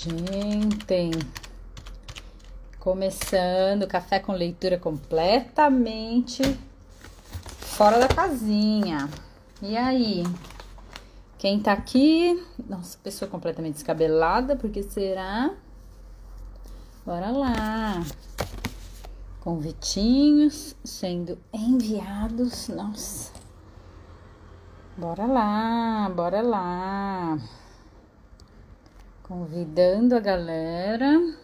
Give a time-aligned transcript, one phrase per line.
[0.00, 1.10] Gente,
[2.78, 6.40] começando café com leitura completamente
[7.58, 9.10] fora da casinha.
[9.60, 10.22] E aí?
[11.36, 12.40] Quem tá aqui?
[12.68, 15.50] Nossa, pessoa completamente descabelada, porque será?
[17.04, 18.00] Bora lá.
[19.40, 22.68] Convitinhos sendo enviados.
[22.68, 23.32] Nossa.
[24.96, 27.36] Bora lá, bora lá.
[29.28, 31.36] Convidando a galera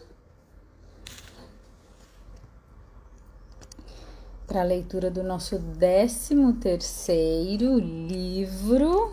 [4.47, 9.13] para a leitura do nosso décimo terceiro livro.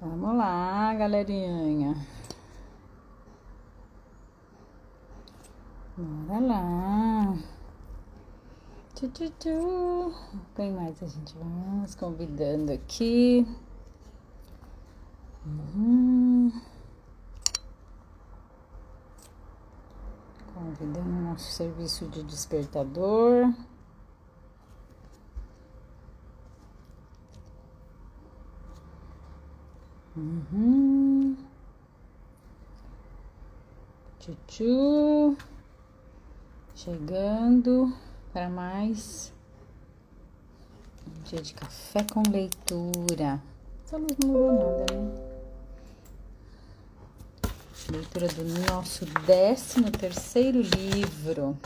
[0.00, 1.96] Vamos lá, galerinha.
[5.96, 7.38] Bora lá.
[8.94, 10.14] Tchu, tchu, tchu.
[10.54, 13.44] Quem mais a gente vai convidando aqui?
[15.46, 16.52] Uhum.
[20.54, 23.52] Convidando nosso serviço de despertador.
[30.16, 31.36] Uhum.
[36.74, 37.92] Chegando
[38.32, 39.32] para mais
[41.06, 43.42] um dia de café com leitura.
[43.92, 45.27] Não mudou nada, né?
[47.90, 51.56] Leitura do nosso décimo terceiro livro.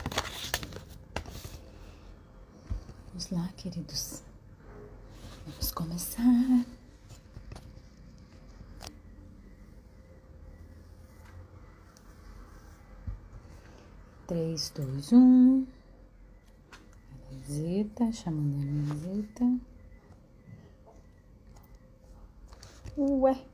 [3.09, 4.23] Vamos lá, queridos.
[5.45, 6.23] Vamos começar.
[14.25, 15.67] Três, dois, um.
[17.29, 19.59] Visita, chamando a visita.
[22.97, 23.52] Ué.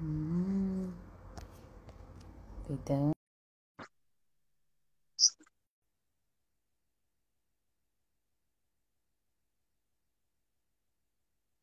[0.00, 0.92] Hum.
[2.66, 3.12] Cuidado.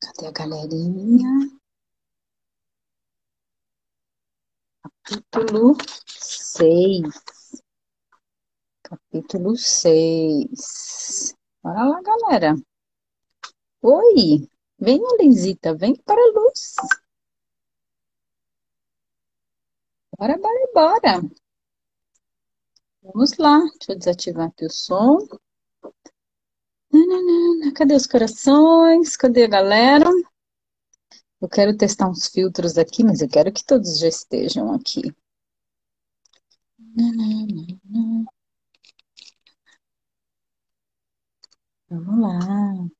[0.01, 1.29] Cadê a galerinha?
[5.03, 7.61] Capítulo seis.
[8.83, 11.33] Capítulo seis.
[11.63, 12.55] Bora lá, galera.
[13.81, 14.47] Oi,
[14.79, 16.75] venha, Lenzita, vem para a luz.
[20.17, 21.21] Bora, bora, bora.
[23.01, 23.59] Vamos lá.
[23.59, 25.17] Deixa eu desativar aqui o som.
[27.75, 29.15] Cadê os corações?
[29.15, 30.09] Cadê a galera?
[31.41, 35.01] Eu quero testar uns filtros aqui, mas eu quero que todos já estejam aqui.
[41.89, 42.96] Vamos lá.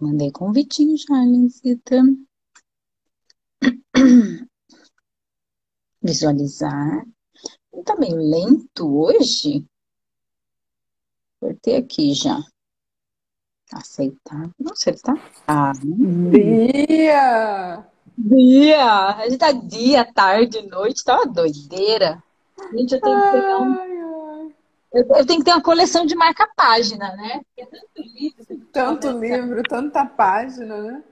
[0.00, 2.02] Te mandei convitinho já, Linsita.
[6.02, 7.06] Visualizar.
[7.84, 9.66] Tá meio lento hoje?
[11.36, 12.42] Apertei aqui já.
[13.74, 14.50] Aceitar.
[14.58, 15.12] Não sei se tá.
[15.46, 15.72] Ah,
[16.32, 17.86] Dia!
[18.16, 19.16] dia!
[19.16, 22.24] A gente tá dia, tarde, noite, tá uma doideira.
[22.72, 23.89] Gente, eu tenho que ter um.
[24.92, 27.40] Eu, eu tenho que ter uma coleção de marca-página, né?
[27.56, 28.66] É tanto livro.
[28.72, 29.36] Tanto começa.
[29.36, 31.04] livro, tanta página, né?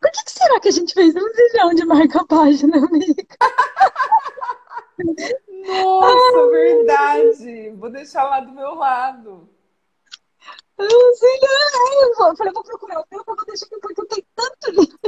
[0.00, 3.26] Por que, que será que a gente fez um zilhão de marca-página, amiga?
[5.66, 7.70] Nossa, verdade!
[7.76, 9.48] Vou deixar lá do meu lado.
[10.78, 12.02] Eu não sei, não.
[12.02, 14.26] Eu vou- eu falei, vou procurar o meu, eu vou deixar aqui porque eu tenho
[14.34, 14.98] tanto livro.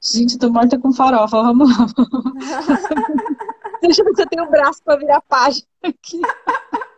[0.00, 1.86] Gente, tô morta com farofa, vamos lá.
[3.82, 6.20] Deixa eu ver se eu tenho o braço pra virar página aqui.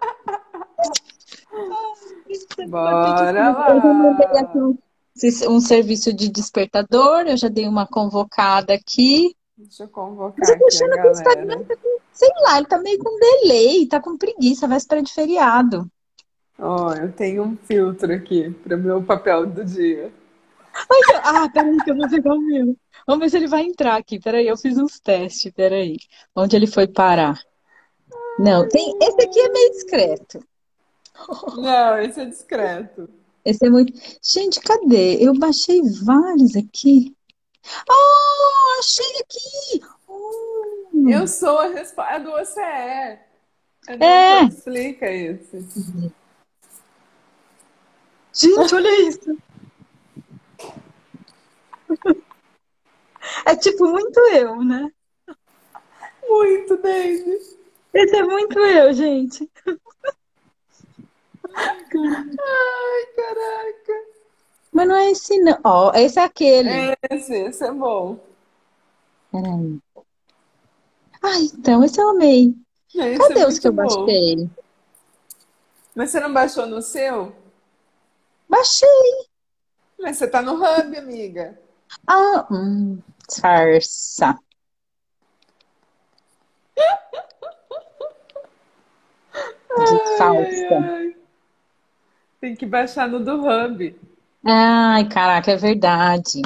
[2.69, 3.31] Bora
[3.71, 4.41] Eu já mandei lá!
[4.41, 4.79] aqui um,
[5.51, 9.37] um serviço de despertador, eu já dei uma convocada aqui.
[9.57, 12.67] Deixa eu convocar Mas eu tô achando que o Instagram tá com, sei lá, ele
[12.67, 15.89] tá meio com delay, tá com preguiça, véspera de feriado.
[16.59, 20.13] Ó, eu tenho um filtro aqui para o meu papel do dia.
[20.89, 22.77] Mas eu- ah, peraí que eu vou pegar o meu.
[23.07, 24.19] Vamos ver se ele vai entrar aqui.
[24.19, 25.97] Peraí, eu fiz uns testes, peraí.
[26.35, 27.39] Onde ele foi parar?
[28.39, 28.97] Não, tem.
[29.01, 30.41] Esse aqui é meio discreto.
[31.57, 33.09] Não, esse é discreto.
[33.45, 33.93] Esse é muito.
[34.23, 35.17] Gente, cadê?
[35.21, 37.15] Eu baixei vários aqui.
[37.89, 39.87] Oh, achei aqui!
[40.09, 41.09] Oh.
[41.09, 42.13] Eu sou a resposta.
[42.13, 42.61] É do OCE.
[42.61, 44.45] É do É.
[44.45, 45.61] Explica esse.
[48.33, 49.39] Gente, olha isso.
[53.47, 54.91] É tipo muito eu, né?
[56.29, 57.41] Muito, David.
[57.95, 59.51] Esse é muito eu, gente.
[61.97, 63.93] Ai, caraca.
[64.73, 65.59] Mas não é esse não.
[65.65, 66.97] Ó, esse é aquele.
[67.11, 68.19] Esse, esse é bom.
[69.31, 69.81] Peraí.
[71.23, 72.55] Ah, então, esse eu amei.
[72.95, 73.83] Esse Cadê é os que eu bom.
[73.83, 74.51] baixei?
[75.95, 77.35] Mas você não baixou no seu?
[78.49, 78.89] Baixei.
[79.99, 81.59] Mas você tá no Hub, amiga.
[82.07, 82.99] Ah, hum,
[83.41, 84.37] farsa.
[89.77, 90.79] De Ai, falsa.
[90.79, 91.17] ai.
[92.45, 93.99] Tem que baixar no do Hub.
[94.45, 96.43] Ai, caraca, é verdade.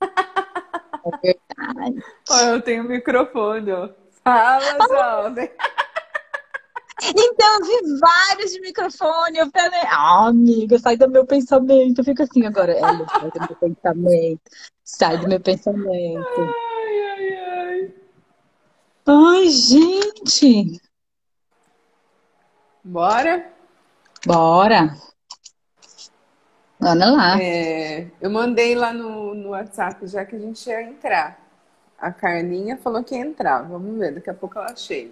[1.04, 2.04] É verdade.
[2.30, 3.88] Ó, eu tenho um microfone, ó.
[4.22, 5.50] Fala, jovem.
[7.02, 9.36] Então, eu vi vários de microfone.
[9.36, 11.98] Eu falei, ah, amiga, sai do meu pensamento.
[11.98, 12.70] Eu fico assim agora.
[12.72, 14.40] Ela, sai do meu pensamento.
[14.84, 16.40] Sai do meu pensamento.
[16.40, 17.94] Ai, ai, ai.
[19.08, 20.80] Ai, gente.
[22.84, 23.52] Bora?
[24.24, 25.11] Bora.
[26.82, 27.38] Olha lá.
[27.38, 31.40] É, eu mandei lá no, no WhatsApp já que a gente ia entrar.
[31.98, 33.62] A Carlinha falou que ia entrar.
[33.62, 35.10] Vamos ver, daqui a pouco ela chega.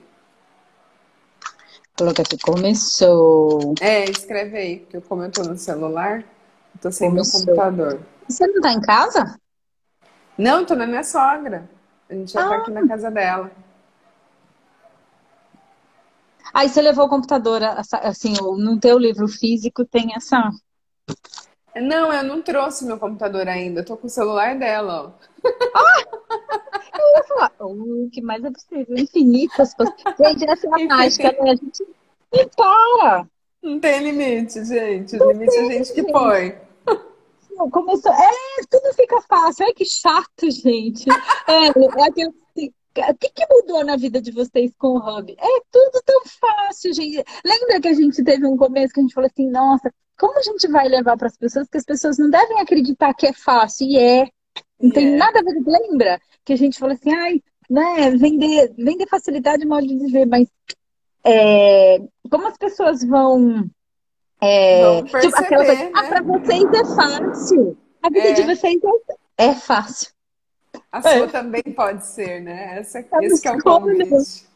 [1.96, 3.74] Coloca aqui, começou.
[3.80, 7.40] É, escreve aí, porque eu- como eu tô no celular, eu tô sem meu Começou.
[7.40, 8.00] computador.
[8.28, 9.38] Você não tá em casa?
[10.36, 11.68] Não, tô na minha sogra.
[12.08, 13.50] A gente já tá aqui na casa dela.
[16.52, 17.60] Aí você levou o computador,
[18.02, 20.50] assim, o- no teu livro físico tem essa.
[21.76, 23.80] Não, eu não trouxe meu computador ainda.
[23.80, 25.50] Eu tô com o celular dela, ó.
[26.92, 28.98] Eu ia falar, o que mais é possível?
[28.98, 29.94] Infinitas coisas.
[30.18, 31.50] Gente, essa é a mágica, né?
[31.50, 31.86] A gente
[32.32, 33.26] não para.
[33.62, 35.16] Não tem limite, gente.
[35.16, 36.58] O limite é a gente que põe.
[37.70, 38.12] Começou.
[38.12, 38.30] É,
[38.70, 39.66] tudo fica fácil.
[39.66, 41.06] Ai, que chato, gente.
[41.46, 42.30] É, é aquele.
[42.30, 45.32] O que, que mudou na vida de vocês com o Hub?
[45.38, 47.22] É tudo tão fácil, gente.
[47.44, 50.42] Lembra que a gente teve um começo que a gente falou assim, nossa, como a
[50.42, 53.86] gente vai levar para as pessoas que as pessoas não devem acreditar que é fácil?
[53.86, 54.28] E é.
[54.80, 55.16] Não tem É.
[55.16, 55.60] nada a ver.
[55.66, 60.26] Lembra que a gente falou assim, ai, né, vender, vender facilidade é modo de dizer,
[60.26, 60.46] mas
[61.24, 61.98] é,
[62.30, 63.64] como as pessoas vão.
[64.42, 66.08] É, tipo, aquela coisa, perceber, ah, né?
[66.08, 67.78] para vocês é fácil.
[68.02, 68.32] A vida É.
[68.32, 68.80] de vocês
[69.38, 70.10] é, é fácil.
[70.90, 72.78] A sua também pode ser, né?
[72.78, 74.48] Essa, É uma esse que é o convite.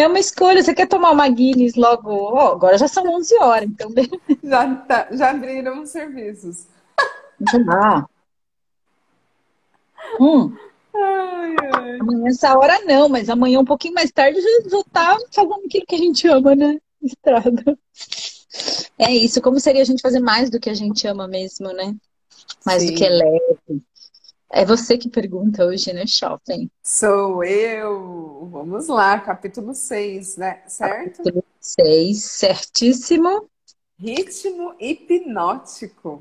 [0.00, 0.62] É uma escolha.
[0.62, 2.10] Você quer tomar uma Guinness logo?
[2.10, 3.90] Ó, agora já são 11 horas, então
[4.42, 6.66] Já, tá- já abriram os serviços.
[7.52, 8.06] já.
[10.18, 10.52] Hum,
[10.94, 11.98] Ai, ai.
[12.00, 15.86] amanhã essa hora não, mas amanhã um pouquinho mais tarde já, já tá fazendo aquilo
[15.86, 16.78] que a gente ama, né?
[17.02, 17.78] Estrada.
[18.98, 19.40] É isso.
[19.40, 21.94] Como seria a gente fazer mais do que a gente ama mesmo, né?
[22.66, 22.94] Mais do Sim.
[22.94, 23.82] que é leve.
[24.52, 26.68] É você que pergunta hoje, né, Shopping?
[26.82, 28.48] Sou eu.
[28.50, 30.60] Vamos lá, capítulo 6, né?
[30.66, 31.18] Certo?
[31.18, 33.48] Capítulo 6, certíssimo.
[33.96, 36.20] Ritmo hipnótico.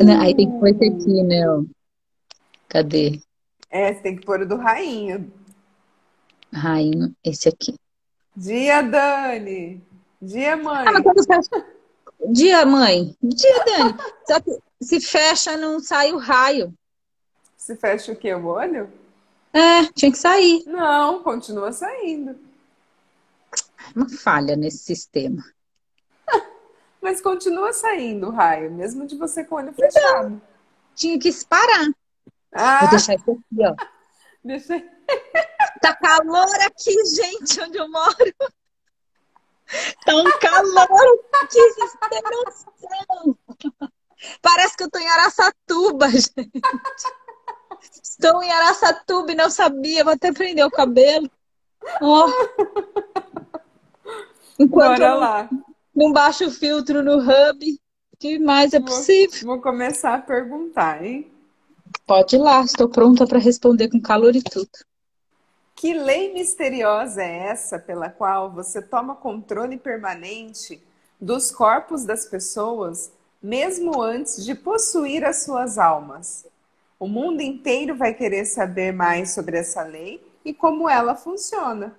[0.00, 1.42] Não, Aí tem que pôr esse aqui, né?
[2.68, 3.20] Cadê?
[3.68, 5.32] É, você tem que pôr o do rainho.
[6.52, 7.74] Rainha, esse aqui.
[8.36, 9.82] Dia, Dani.
[10.22, 10.86] Dia, mãe.
[10.86, 11.66] Ah, mas quando fecha...
[12.30, 13.16] Dia, mãe.
[13.20, 13.94] Dia, Dani.
[14.24, 16.72] Só que se fecha, não sai o raio.
[17.64, 18.34] Se fecha o quê?
[18.34, 18.92] O olho?
[19.50, 20.62] É, tinha que sair.
[20.66, 22.38] Não, continua saindo.
[23.96, 25.42] Uma falha nesse sistema.
[27.00, 30.42] Mas continua saindo o raio, mesmo de você com o olho fechado.
[30.94, 31.84] Tinha que parar.
[31.86, 31.94] Vou
[32.52, 33.74] Ah, deixar isso aqui, ó.
[34.44, 34.74] deixa
[35.80, 38.34] Tá calor aqui, gente, onde eu moro.
[40.04, 43.38] Tá um calor aqui, vocês têm noção.
[44.42, 46.60] Parece que eu tô em Araçatuba, gente.
[48.02, 50.04] Estou em Araçatuba e não sabia.
[50.04, 51.30] Vou até prender o cabelo.
[52.00, 52.28] Ó.
[54.58, 55.50] Enquanto Bora lá.
[55.94, 57.80] não baixo o filtro no hub,
[58.12, 59.40] o que mais é possível?
[59.44, 61.30] Vou começar a perguntar, hein?
[62.06, 64.70] Pode ir lá, estou pronta para responder com calor e tudo.
[65.74, 70.80] Que lei misteriosa é essa pela qual você toma controle permanente
[71.20, 73.10] dos corpos das pessoas,
[73.42, 76.46] mesmo antes de possuir as suas almas?
[77.04, 81.94] O mundo inteiro vai querer saber mais sobre essa lei e como ela funciona.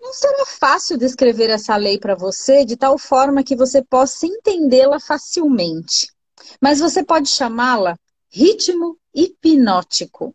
[0.00, 4.98] Não será fácil descrever essa lei para você de tal forma que você possa entendê-la
[4.98, 6.10] facilmente.
[6.58, 7.98] Mas você pode chamá-la
[8.30, 10.34] ritmo hipnótico.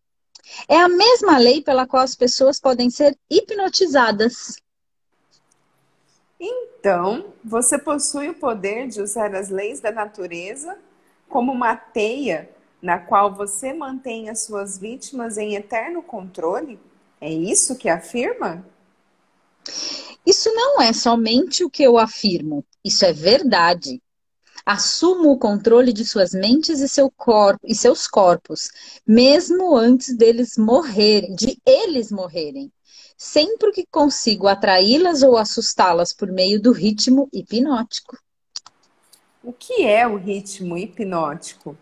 [0.70, 4.62] É a mesma lei pela qual as pessoas podem ser hipnotizadas.
[6.40, 10.78] Então, você possui o poder de usar as leis da natureza
[11.28, 16.80] como uma teia na qual você mantém as suas vítimas em eterno controle?
[17.20, 18.66] É isso que afirma?
[20.26, 24.02] Isso não é somente o que eu afirmo, isso é verdade.
[24.66, 28.70] Assumo o controle de suas mentes e, seu corpo, e seus corpos,
[29.08, 32.72] mesmo antes deles morrerem, de eles morrerem.
[33.18, 38.18] Sempre que consigo atraí-las ou assustá-las por meio do ritmo hipnótico.
[39.42, 41.78] O que é o ritmo hipnótico?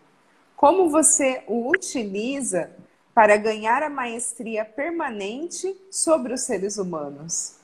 [0.56, 2.70] Como você o utiliza
[3.14, 7.56] para ganhar a maestria permanente sobre os seres humanos?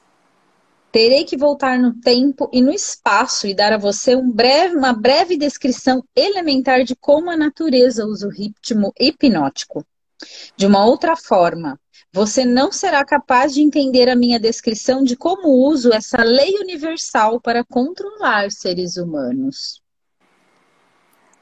[0.93, 4.93] Terei que voltar no tempo e no espaço e dar a você um breve, uma
[4.93, 9.87] breve descrição elementar de como a natureza usa o ritmo hipnótico.
[10.55, 11.81] De uma outra forma,
[12.13, 17.41] você não será capaz de entender a minha descrição de como uso essa lei universal
[17.41, 19.81] para controlar seres humanos.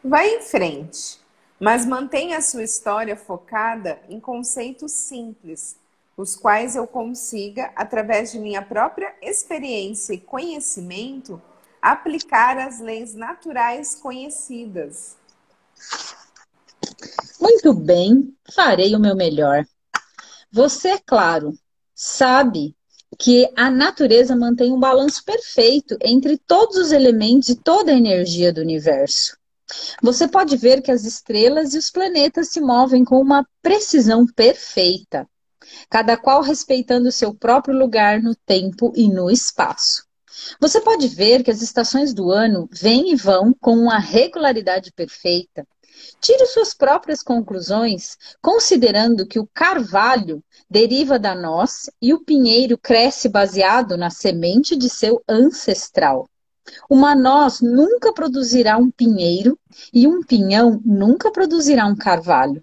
[0.03, 1.20] Vai em frente
[1.61, 5.77] mas mantenha a sua história focada em conceitos simples,
[6.17, 11.41] os quais eu consiga, através de minha própria experiência e conhecimento,
[11.83, 15.17] aplicar as leis naturais conhecidas.
[17.39, 19.67] Muito bem, farei o meu melhor.
[20.51, 21.55] Você, é claro,
[21.95, 22.75] sabe
[23.19, 28.53] que a natureza mantém um balanço perfeito entre todos os elementos e toda a energia
[28.53, 29.40] do universo.
[30.03, 35.29] Você pode ver que as estrelas e os planetas se movem com uma precisão perfeita,
[35.89, 40.05] cada qual respeitando seu próprio lugar no tempo e no espaço.
[40.61, 45.67] Você pode ver que as estações do ano vêm e vão com uma regularidade perfeita.
[46.21, 53.29] Tire suas próprias conclusões, considerando que o carvalho deriva da noz e o pinheiro cresce
[53.29, 56.29] baseado na semente de seu ancestral.
[56.89, 59.59] Uma noz nunca produzirá um pinheiro
[59.93, 62.63] e um pinhão nunca produzirá um carvalho.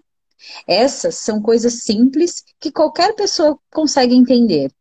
[0.67, 4.71] Essas são coisas simples que qualquer pessoa consegue entender.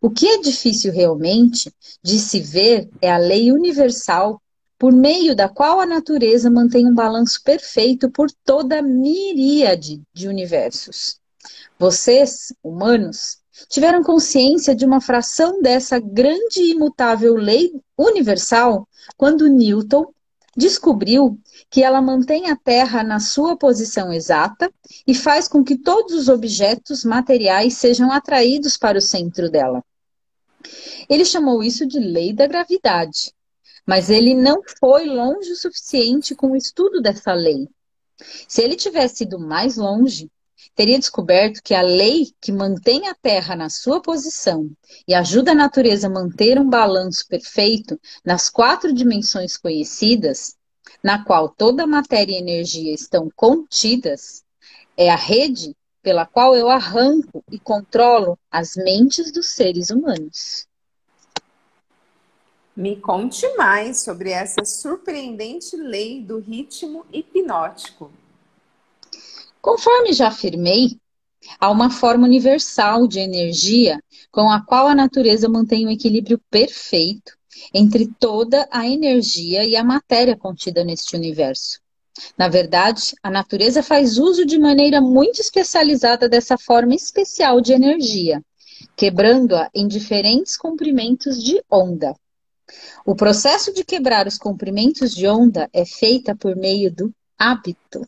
[0.00, 4.40] O que é difícil realmente de se ver é a lei universal
[4.78, 10.28] por meio da qual a natureza mantém um balanço perfeito por toda a miríade de
[10.28, 11.18] universos.
[11.76, 13.38] Vocês, humanos,
[13.68, 18.86] tiveram consciência de uma fração dessa grande e imutável lei universal
[19.16, 20.12] quando Newton
[20.56, 21.38] descobriu
[21.70, 24.72] que ela mantém a Terra na sua posição exata
[25.06, 29.84] e faz com que todos os objetos materiais sejam atraídos para o centro dela.
[31.08, 33.32] Ele chamou isso de lei da gravidade,
[33.86, 37.68] mas ele não foi longe o suficiente com o estudo dessa lei.
[38.48, 40.28] Se ele tivesse ido mais longe,
[40.74, 44.70] teria descoberto que a lei que mantém a Terra na sua posição
[45.06, 50.56] e ajuda a natureza a manter um balanço perfeito nas quatro dimensões conhecidas,
[51.02, 54.44] na qual toda matéria e energia estão contidas,
[54.96, 60.66] é a rede pela qual eu arranco e controlo as mentes dos seres humanos.
[62.74, 68.12] Me conte mais sobre essa surpreendente lei do ritmo hipnótico.
[69.68, 70.98] Conforme já afirmei,
[71.60, 77.36] há uma forma universal de energia com a qual a natureza mantém um equilíbrio perfeito
[77.74, 81.80] entre toda a energia e a matéria contida neste universo.
[82.34, 88.42] Na verdade, a natureza faz uso de maneira muito especializada dessa forma especial de energia,
[88.96, 92.16] quebrando-a em diferentes comprimentos de onda.
[93.04, 98.00] O processo de quebrar os comprimentos de onda é feita por meio do hábito.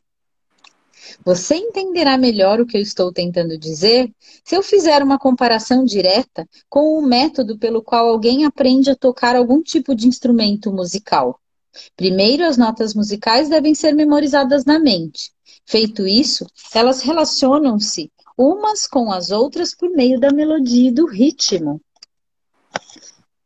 [1.24, 4.12] Você entenderá melhor o que eu estou tentando dizer
[4.44, 9.36] se eu fizer uma comparação direta com o método pelo qual alguém aprende a tocar
[9.36, 11.40] algum tipo de instrumento musical.
[11.96, 15.30] Primeiro, as notas musicais devem ser memorizadas na mente.
[15.64, 21.80] Feito isso, elas relacionam-se umas com as outras por meio da melodia e do ritmo.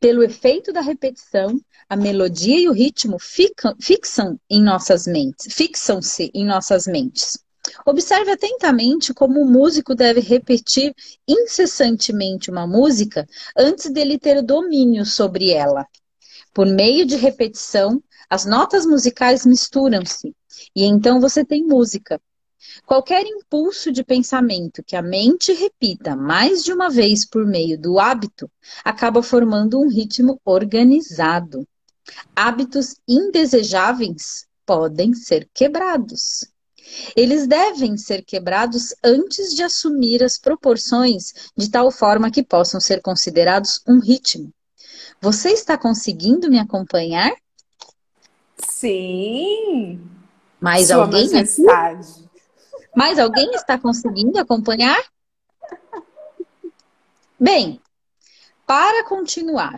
[0.01, 6.31] Pelo efeito da repetição, a melodia e o ritmo ficam, fixam em nossas mentes, fixam-se
[6.35, 7.39] em nossas mentes.
[7.87, 10.95] Observe atentamente como o músico deve repetir
[11.27, 15.87] incessantemente uma música antes dele ter domínio sobre ela.
[16.53, 20.35] Por meio de repetição, as notas musicais misturam-se
[20.75, 22.21] e então você tem música.
[22.87, 27.99] Qualquer impulso de pensamento que a mente repita mais de uma vez por meio do
[27.99, 28.51] hábito
[28.85, 31.67] acaba formando um ritmo organizado.
[32.35, 36.54] Hábitos indesejáveis podem ser quebrados.
[37.17, 43.01] Eles devem ser quebrados antes de assumir as proporções de tal forma que possam ser
[43.01, 44.53] considerados um ritmo.
[45.21, 47.33] Você está conseguindo me acompanhar?
[48.59, 50.01] Sim.
[50.61, 51.31] Mais Sua alguém?
[51.31, 52.25] Majestade.
[52.97, 55.03] Mais alguém está conseguindo acompanhar?
[57.39, 57.81] Bem,
[58.67, 59.77] para continuar,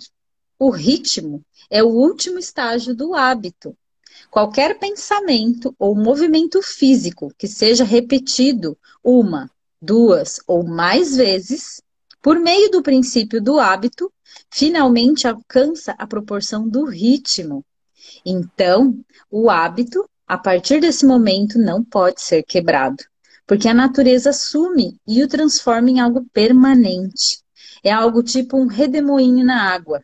[0.58, 3.76] o ritmo é o último estágio do hábito
[4.36, 9.50] qualquer pensamento ou movimento físico que seja repetido uma,
[9.80, 11.80] duas ou mais vezes,
[12.20, 14.12] por meio do princípio do hábito,
[14.50, 17.64] finalmente alcança a proporção do ritmo.
[18.26, 23.02] Então, o hábito, a partir desse momento, não pode ser quebrado,
[23.46, 27.38] porque a natureza assume e o transforma em algo permanente.
[27.82, 30.02] É algo tipo um redemoinho na água.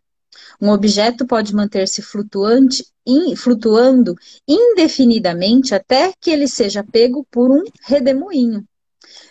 [0.61, 4.15] Um objeto pode manter-se flutuante, in, flutuando
[4.47, 8.65] indefinidamente até que ele seja pego por um redemoinho.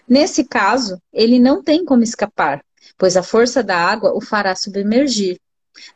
[0.08, 2.64] Nesse caso, ele não tem como escapar,
[2.98, 5.40] pois a força da água o fará submergir.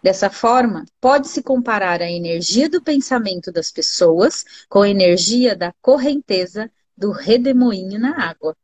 [0.01, 6.71] Dessa forma, pode-se comparar a energia do pensamento das pessoas com a energia da correnteza
[6.97, 8.55] do redemoinho na água.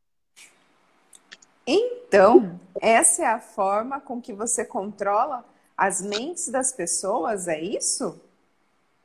[1.66, 5.44] Então, essa é a forma com que você controla
[5.76, 8.20] as mentes das pessoas, é isso?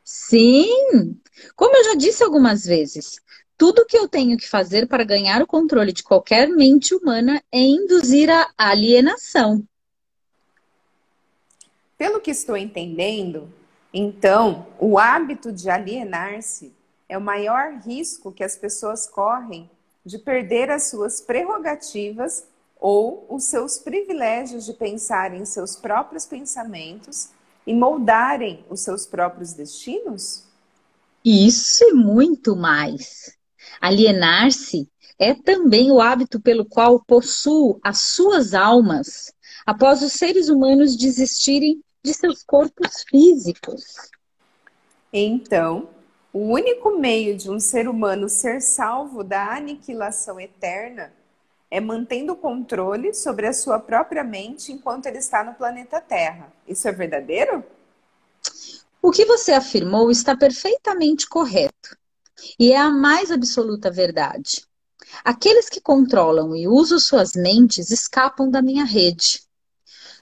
[0.03, 1.19] Sim!
[1.55, 3.19] Como eu já disse algumas vezes,
[3.57, 7.59] tudo que eu tenho que fazer para ganhar o controle de qualquer mente humana é
[7.59, 9.63] induzir a alienação.
[11.97, 13.51] Pelo que estou entendendo,
[13.91, 16.71] então, o hábito de alienar-se
[17.09, 19.69] é o maior risco que as pessoas correm
[20.05, 22.45] de perder as suas prerrogativas
[22.79, 27.29] ou os seus privilégios de pensar em seus próprios pensamentos
[27.65, 30.43] e moldarem os seus próprios destinos?
[31.23, 33.35] Isso e muito mais.
[33.81, 39.33] Alienar-se é também o hábito pelo qual possuo as suas almas
[39.65, 43.83] após os seres humanos desistirem de seus corpos físicos.
[45.11, 45.89] Então,
[46.31, 51.11] o único meio de um ser humano ser salvo da aniquilação eterna
[51.69, 56.51] é mantendo o controle sobre a sua própria mente enquanto ele está no planeta Terra.
[56.67, 57.63] Isso é verdadeiro?
[59.01, 61.97] O que você afirmou está perfeitamente correto.
[62.59, 64.65] E é a mais absoluta verdade.
[65.23, 69.41] Aqueles que controlam e usam suas mentes escapam da minha rede.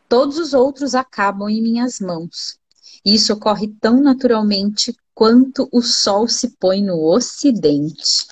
[0.07, 2.57] Todos os outros acabam em minhas mãos.
[3.03, 8.27] Isso ocorre tão naturalmente quanto o sol se põe no ocidente.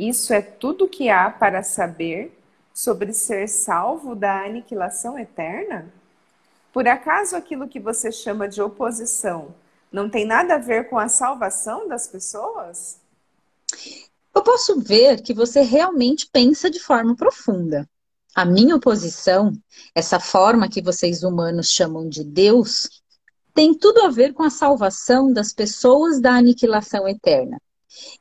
[0.00, 2.34] Isso é tudo que há para saber
[2.72, 5.92] sobre ser salvo da aniquilação eterna?
[6.72, 9.54] Por acaso aquilo que você chama de oposição
[9.92, 12.98] não tem nada a ver com a salvação das pessoas?
[14.34, 17.86] Eu posso ver que você realmente pensa de forma profunda.
[18.34, 19.52] A minha oposição,
[19.94, 23.02] essa forma que vocês humanos chamam de Deus,
[23.52, 27.60] tem tudo a ver com a salvação das pessoas da aniquilação eterna.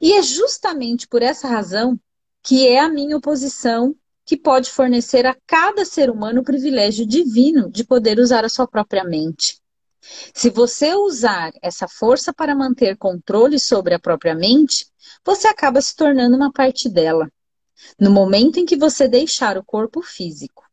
[0.02, 2.00] E é justamente por essa razão
[2.44, 7.70] que é a minha oposição que pode fornecer a cada ser humano o privilégio divino
[7.70, 9.60] de poder usar a sua própria mente.
[10.34, 14.88] Se você usar essa força para manter controle sobre a própria mente,
[15.26, 17.30] você acaba se tornando uma parte dela.
[18.00, 20.64] No momento em que você deixar o corpo físico.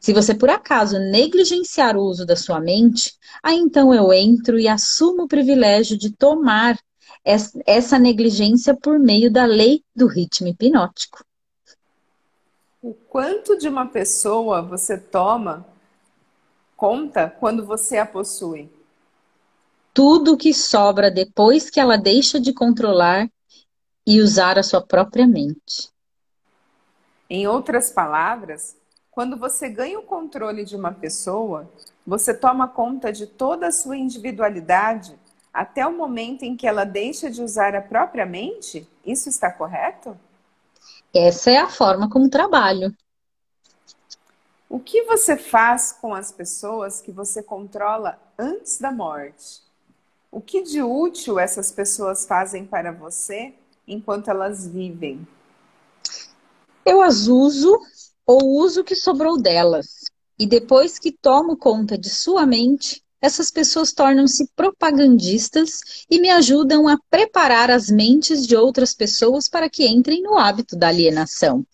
[0.00, 4.66] Se você por acaso negligenciar o uso da sua mente, aí então eu entro e
[4.66, 6.78] assumo o privilégio de tomar
[7.24, 11.24] essa negligência por meio da lei do ritmo hipnótico.
[12.82, 15.66] O quanto de uma pessoa você toma
[16.76, 18.70] conta quando você a possui?
[19.94, 23.26] Tudo que sobra depois que ela deixa de controlar
[24.06, 25.88] e usar a sua própria mente.
[27.30, 28.76] Em outras palavras,
[29.10, 31.70] quando você ganha o controle de uma pessoa,
[32.06, 35.18] você toma conta de toda a sua individualidade
[35.54, 38.84] até o momento em que ela deixa de usar a própria mente?
[39.06, 40.18] Isso está correto?
[41.14, 42.92] Essa é a forma como trabalho.
[44.68, 49.62] O que você faz com as pessoas que você controla antes da morte?
[50.32, 53.54] O que de útil essas pessoas fazem para você
[53.86, 55.24] enquanto elas vivem?
[56.84, 57.80] Eu as uso
[58.26, 60.02] ou uso o que sobrou delas.
[60.36, 66.86] E depois que tomo conta de sua mente, essas pessoas tornam-se propagandistas e me ajudam
[66.86, 71.66] a preparar as mentes de outras pessoas para que entrem no hábito da alienação.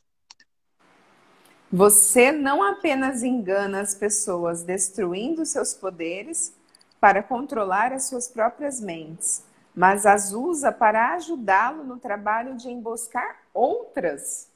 [1.73, 6.53] Você não apenas engana as pessoas destruindo seus poderes
[7.01, 9.43] para controlar as suas próprias mentes,
[9.75, 14.49] mas as usa para ajudá-lo no trabalho de emboscar outras.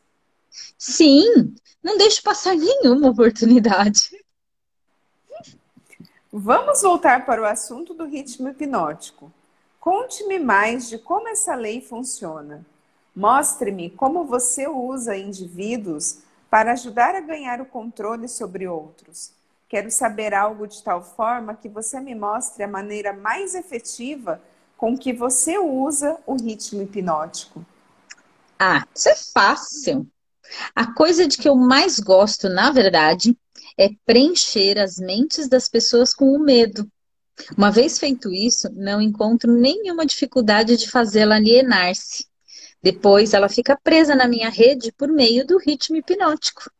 [0.78, 4.10] Sim, não deixe passar nenhuma oportunidade.
[6.36, 9.32] Vamos voltar para o assunto do ritmo hipnótico.
[9.78, 12.66] Conte-me mais de como essa lei funciona.
[13.14, 16.18] Mostre-me como você usa indivíduos
[16.50, 19.30] para ajudar a ganhar o controle sobre outros.
[19.68, 24.42] Quero saber algo de tal forma que você me mostre a maneira mais efetiva
[24.76, 27.64] com que você usa o ritmo hipnótico?
[28.58, 30.04] Ah, isso é fácil.
[30.74, 33.38] A coisa de que eu mais gosto, na verdade,
[33.78, 36.88] é preencher as mentes das pessoas com o medo.
[37.56, 42.26] Uma vez feito isso, não encontro nenhuma dificuldade de fazê-la alienar-se.
[42.82, 46.70] Depois ela fica presa na minha rede por meio do ritmo hipnótico.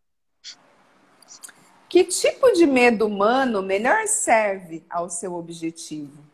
[1.89, 6.25] Que tipo de medo humano melhor serve ao seu objetivo?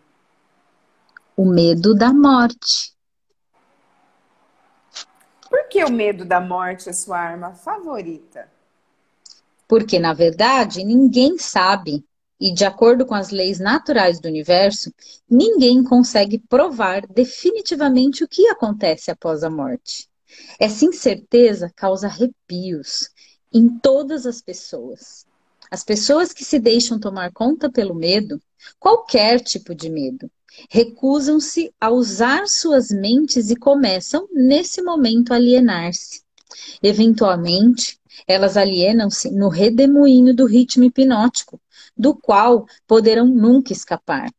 [1.36, 2.94] O medo da morte.
[5.48, 8.50] Por que o medo da morte é sua arma favorita?
[9.70, 12.04] Porque, na verdade, ninguém sabe,
[12.40, 14.92] e de acordo com as leis naturais do universo,
[15.30, 20.09] ninguém consegue provar definitivamente o que acontece após a morte.
[20.59, 23.11] Essa incerteza causa arrepios
[23.52, 25.24] em todas as pessoas.
[25.70, 28.42] As pessoas que se deixam tomar conta pelo medo,
[28.76, 30.28] qualquer tipo de medo,
[30.68, 36.24] recusam-se a usar suas mentes e começam, nesse momento, a alienar-se.
[36.82, 41.60] Eventualmente, elas alienam-se no redemoinho do ritmo hipnótico,
[41.96, 44.30] do qual poderão nunca escapar.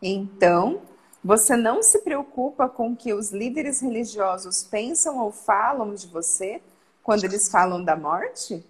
[0.00, 0.80] Então,
[1.22, 6.62] você não se preocupa com o que os líderes religiosos pensam ou falam de você
[7.02, 8.64] quando eles falam da morte?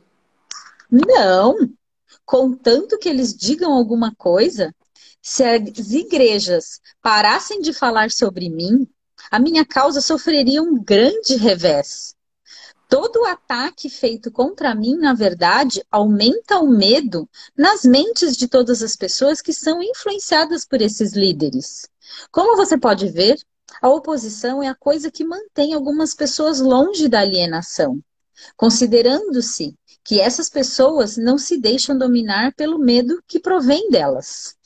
[0.90, 1.56] Não!
[2.24, 4.74] Contanto que eles digam alguma coisa,
[5.20, 8.88] se as igrejas parassem de falar sobre mim,
[9.30, 12.14] a minha causa sofreria um grande revés.
[12.88, 18.96] Todo ataque feito contra mim, na verdade, aumenta o medo nas mentes de todas as
[18.96, 21.86] pessoas que são influenciadas por esses líderes.
[22.30, 23.38] Como você pode ver,
[23.82, 28.00] a oposição é a coisa que mantém algumas pessoas longe da alienação,
[28.56, 34.56] considerando-se que essas pessoas não se deixam dominar pelo medo que provém delas.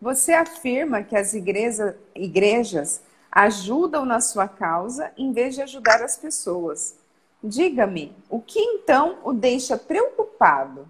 [0.00, 6.16] Você afirma que as igreja, igrejas ajudam na sua causa em vez de ajudar as
[6.16, 6.96] pessoas.
[7.42, 10.88] Diga-me, o que então o deixa preocupado?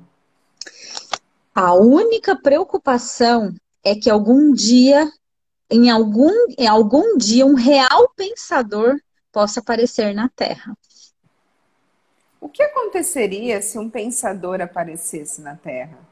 [1.54, 5.10] A única preocupação é que algum dia,
[5.68, 8.96] em algum, em algum dia, um real pensador
[9.32, 10.76] possa aparecer na Terra.
[12.40, 16.09] O que aconteceria se um pensador aparecesse na Terra?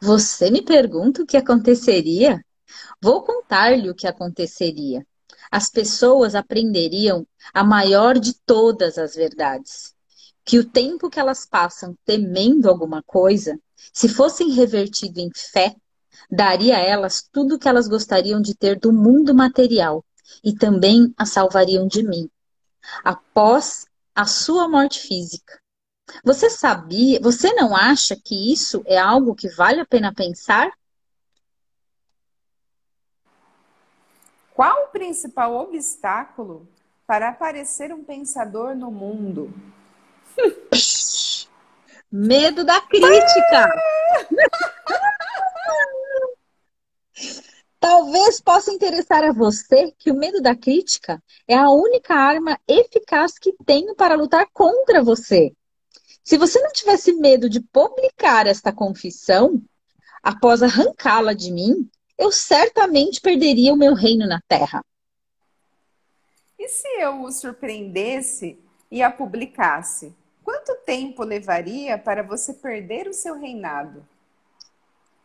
[0.00, 2.44] Você me pergunta o que aconteceria?
[3.00, 5.06] Vou contar-lhe o que aconteceria.
[5.50, 9.94] As pessoas aprenderiam a maior de todas as verdades.
[10.44, 13.58] Que o tempo que elas passam temendo alguma coisa,
[13.92, 15.76] se fossem revertido em fé,
[16.30, 20.04] daria a elas tudo o que elas gostariam de ter do mundo material
[20.42, 22.28] e também a salvariam de mim.
[23.04, 25.61] Após a sua morte física.
[26.24, 30.70] Você sabia, você não acha que isso é algo que vale a pena pensar?
[34.54, 36.68] Qual o principal obstáculo
[37.06, 39.52] para aparecer um pensador no mundo?
[42.10, 43.68] Medo da crítica.
[47.80, 53.36] Talvez possa interessar a você que o medo da crítica é a única arma eficaz
[53.36, 55.52] que tenho para lutar contra você.
[56.24, 59.62] Se você não tivesse medo de publicar esta confissão,
[60.22, 64.84] após arrancá-la de mim, eu certamente perderia o meu reino na terra.
[66.58, 68.58] E se eu o surpreendesse
[68.90, 70.14] e a publicasse?
[70.44, 74.06] Quanto tempo levaria para você perder o seu reinado?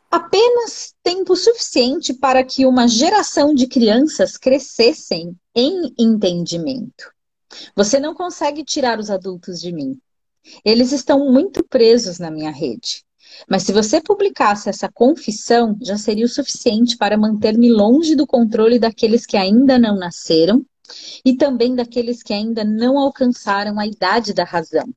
[0.10, 7.12] apenas tempo suficiente para que uma geração de crianças crescessem em entendimento.
[7.76, 10.00] Você não consegue tirar os adultos de mim.
[10.64, 13.04] Eles estão muito presos na minha rede.
[13.50, 18.80] Mas se você publicasse essa confissão, já seria o suficiente para manter-me longe do controle
[18.80, 20.66] daqueles que ainda não nasceram
[21.24, 24.88] e também daqueles que ainda não alcançaram a idade da razão.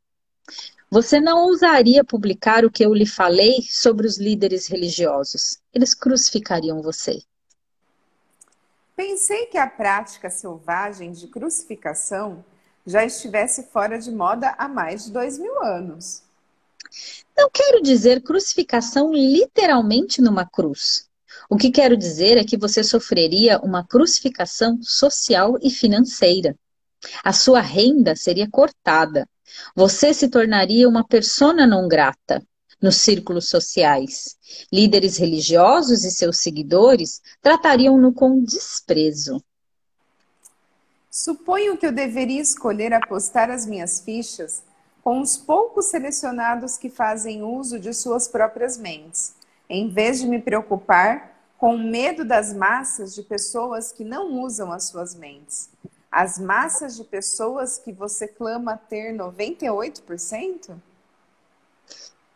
[0.90, 5.59] Você não ousaria publicar o que eu lhe falei sobre os líderes religiosos.
[5.72, 7.22] Eles crucificariam você.
[8.96, 12.44] Pensei que a prática selvagem de crucificação
[12.87, 16.23] já estivesse fora de moda há mais de dois mil anos.
[17.37, 21.09] Não quero dizer crucificação literalmente numa cruz.
[21.49, 26.57] O que quero dizer é que você sofreria uma crucificação social e financeira.
[27.25, 29.27] A sua renda seria cortada,
[29.75, 32.43] você se tornaria uma persona não grata
[32.81, 34.37] nos círculos sociais.
[34.73, 39.43] Líderes religiosos e seus seguidores tratariam-no com desprezo.
[41.11, 44.62] Suponho que eu deveria escolher apostar as minhas fichas
[45.03, 49.35] com os poucos selecionados que fazem uso de suas próprias mentes,
[49.68, 54.85] em vez de me preocupar com medo das massas de pessoas que não usam as
[54.85, 55.68] suas mentes.
[56.12, 60.77] As massas de pessoas que você clama ter 98%?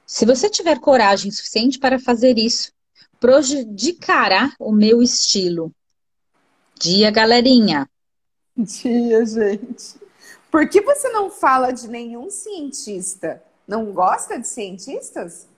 [0.06, 2.72] Se você tiver coragem suficiente para fazer isso,
[3.20, 5.72] prejudicará o meu estilo.
[6.78, 7.88] Dia, galerinha.
[8.56, 9.96] Dia, gente.
[10.50, 13.42] Por que você não fala de nenhum cientista?
[13.66, 15.48] Não gosta de cientistas?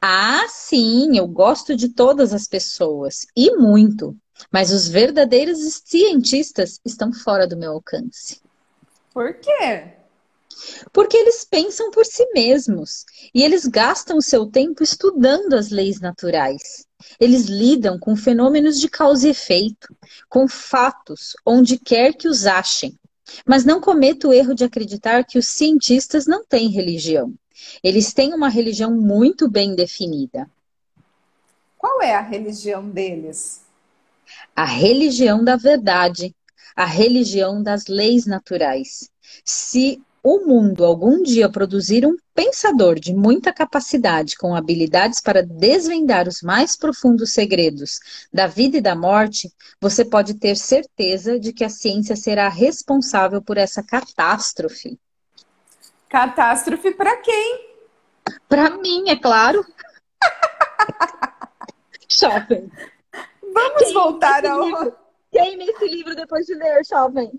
[0.00, 4.16] Ah, sim, eu gosto de todas as pessoas e muito,
[4.50, 8.40] mas os verdadeiros cientistas estão fora do meu alcance.
[9.12, 9.99] Por quê?
[10.92, 16.00] Porque eles pensam por si mesmos e eles gastam o seu tempo estudando as leis
[16.00, 16.86] naturais.
[17.18, 19.96] Eles lidam com fenômenos de causa e efeito,
[20.28, 22.94] com fatos, onde quer que os achem.
[23.46, 27.32] Mas não cometa o erro de acreditar que os cientistas não têm religião.
[27.82, 30.50] Eles têm uma religião muito bem definida.
[31.78, 33.62] Qual é a religião deles?
[34.54, 36.34] A religião da verdade,
[36.76, 39.08] a religião das leis naturais.
[39.44, 46.28] Se o mundo algum dia produzir um pensador de muita capacidade com habilidades para desvendar
[46.28, 48.00] os mais profundos segredos
[48.32, 53.40] da vida e da morte, você pode ter certeza de que a ciência será responsável
[53.42, 54.98] por essa catástrofe.
[56.08, 57.70] Catástrofe para quem?
[58.48, 59.64] Para mim, é claro.
[62.10, 62.70] Shopping.
[63.52, 64.64] Vamos Quem voltar ao.
[64.64, 64.96] Livro?
[65.30, 67.30] Queime esse livro depois de ler, Shopping.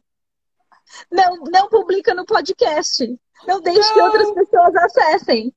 [1.12, 3.20] Não, não publica no podcast.
[3.48, 3.94] Não deixe não.
[3.94, 5.54] que outras pessoas acessem.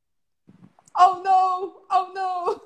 [0.97, 1.83] Oh, não!
[1.91, 2.61] Oh, não!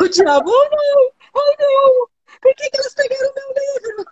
[0.00, 1.10] O diabo, oh, não!
[1.34, 2.08] Oh, não!
[2.40, 4.04] Por que, que eles pegaram meu livro?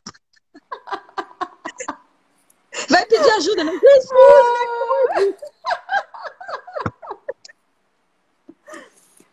[2.89, 5.37] Vai pedir ajuda, não precisa, né?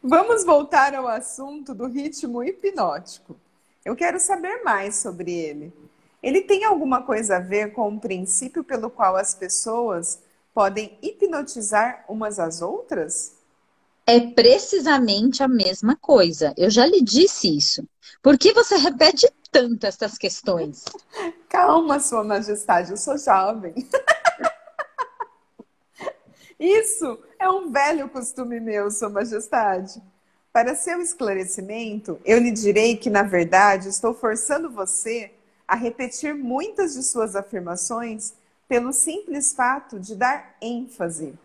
[0.03, 3.39] Vamos voltar ao assunto do ritmo hipnótico.
[3.83, 5.73] Eu quero saber mais sobre ele.
[6.21, 10.19] Ele tem alguma coisa a ver com o princípio pelo qual as pessoas
[10.53, 13.35] podem hipnotizar umas às outras?
[14.05, 16.53] É precisamente a mesma coisa.
[16.57, 17.87] Eu já lhe disse isso.
[18.23, 20.85] Por que você repete tanto essas questões?
[21.47, 23.75] Calma, Sua Majestade, eu sou jovem.
[26.59, 30.01] Isso é um velho costume meu, Sua Majestade.
[30.51, 35.31] Para seu esclarecimento, eu lhe direi que, na verdade, estou forçando você
[35.67, 38.33] a repetir muitas de suas afirmações
[38.67, 41.37] pelo simples fato de dar ênfase.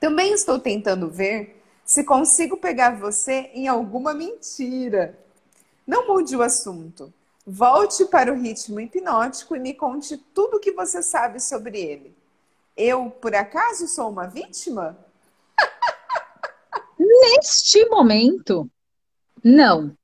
[0.00, 5.18] Também estou tentando ver se consigo pegar você em alguma mentira.
[5.86, 7.12] Não mude o assunto.
[7.46, 12.16] Volte para o ritmo hipnótico e me conte tudo o que você sabe sobre ele.
[12.76, 14.98] Eu, por acaso, sou uma vítima?
[16.98, 18.68] Neste momento,
[19.42, 19.94] não.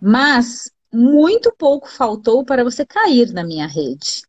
[0.00, 4.22] Mas muito pouco faltou para você cair na minha rede.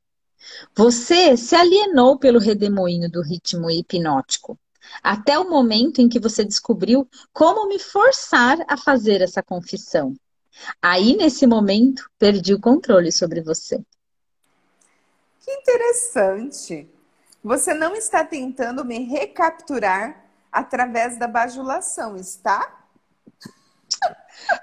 [0.75, 4.57] Você se alienou pelo redemoinho do ritmo hipnótico,
[5.03, 10.15] até o momento em que você descobriu como me forçar a fazer essa confissão.
[10.81, 13.79] Aí, nesse momento, perdi o controle sobre você.
[15.41, 16.89] Que interessante.
[17.43, 22.76] Você não está tentando me recapturar através da bajulação, está?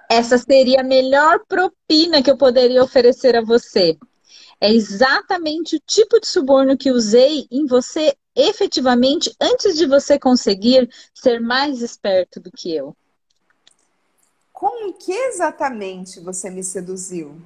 [0.09, 3.97] Essa seria a melhor propina que eu poderia oferecer a você.
[4.61, 10.89] É exatamente o tipo de suborno que usei em você efetivamente antes de você conseguir
[11.15, 12.97] ser mais esperto do que eu.
[14.53, 17.41] Com o que exatamente você me seduziu?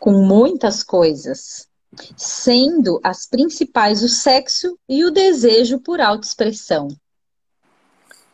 [0.00, 1.68] Com muitas coisas
[2.16, 6.88] sendo as principais o sexo e o desejo por autoexpressão.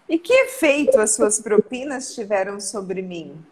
[0.09, 3.45] E que efeito as suas propinas tiveram sobre mim?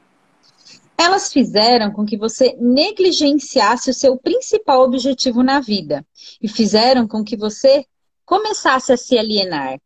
[0.96, 6.06] Elas fizeram com que você negligenciasse o seu principal objetivo na vida
[6.40, 7.84] e fizeram com que você
[8.24, 9.78] começasse a se alienar.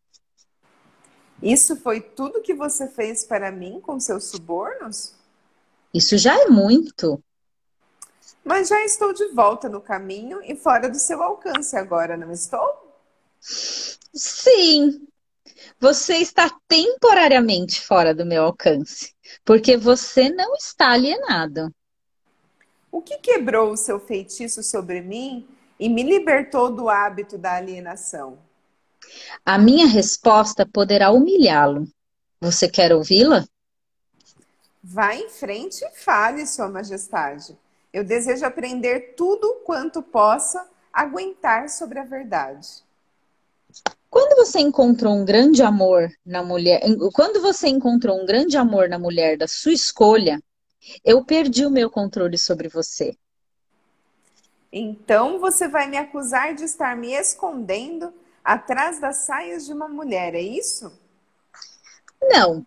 [1.42, 5.14] Isso foi tudo que você fez para mim com seus subornos?
[5.92, 7.22] Isso já é muito.
[8.44, 12.94] Mas já estou de volta no caminho e fora do seu alcance agora, não estou?
[13.40, 15.09] Sim.
[15.80, 19.14] Você está temporariamente fora do meu alcance,
[19.46, 21.74] porque você não está alienado.
[22.92, 28.38] O que quebrou o seu feitiço sobre mim e me libertou do hábito da alienação?
[29.42, 31.88] A minha resposta poderá humilhá-lo.
[32.42, 33.46] Você quer ouvi-la?
[34.84, 37.56] Vá em frente e fale, Sua Majestade.
[37.90, 42.82] Eu desejo aprender tudo quanto possa aguentar sobre a verdade.
[44.10, 46.80] Quando você encontrou um grande amor na mulher,
[47.14, 50.42] quando você encontrou um grande amor na mulher da sua escolha,
[51.04, 53.16] eu perdi o meu controle sobre você.
[54.72, 58.12] Então você vai me acusar de estar me escondendo
[58.44, 60.92] atrás das saias de uma mulher, é isso?
[62.20, 62.66] Não.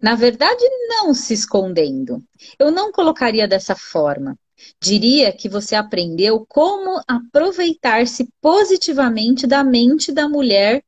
[0.00, 2.24] Na verdade, não se escondendo.
[2.58, 4.36] Eu não colocaria dessa forma.
[4.80, 10.82] Diria que você aprendeu como aproveitar-se positivamente da mente da mulher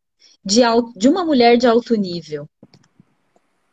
[0.45, 0.61] de,
[0.97, 2.49] de uma mulher de alto nível.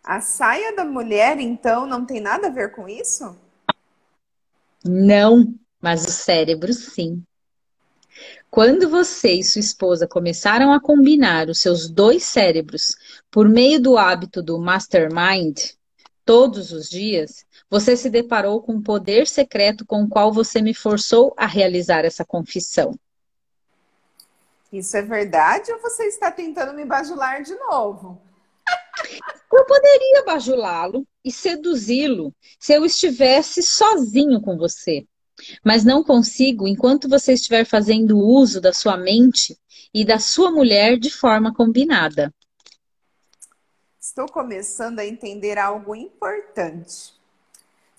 [0.04, 3.36] A saia da mulher, então, não tem nada a ver com isso?
[4.84, 7.24] Não, mas o cérebro sim.
[8.50, 12.96] Quando você e sua esposa começaram a combinar os seus dois cérebros
[13.30, 15.58] por meio do hábito do mastermind,
[16.26, 20.74] todos os dias, você se deparou com um poder secreto com o qual você me
[20.74, 23.00] forçou a realizar essa confissão.
[24.74, 28.22] Isso é verdade ou você está tentando me bajular de novo?
[29.54, 35.06] Eu poderia bajulá-lo e seduzi-lo se eu estivesse sozinho com você.
[35.64, 39.58] Mas não consigo enquanto você estiver fazendo uso da sua mente
[39.94, 42.34] e da sua mulher de forma combinada.
[44.00, 47.21] Estou começando a entender algo importante.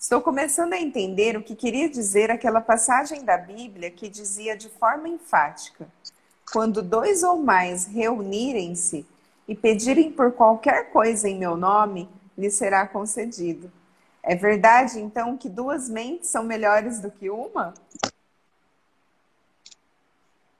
[0.03, 4.67] Estou começando a entender o que queria dizer aquela passagem da Bíblia que dizia de
[4.67, 5.87] forma enfática:
[6.51, 9.05] quando dois ou mais reunirem-se
[9.47, 13.71] e pedirem por qualquer coisa em meu nome, lhes será concedido.
[14.21, 17.73] É verdade, então, que duas mentes são melhores do que uma?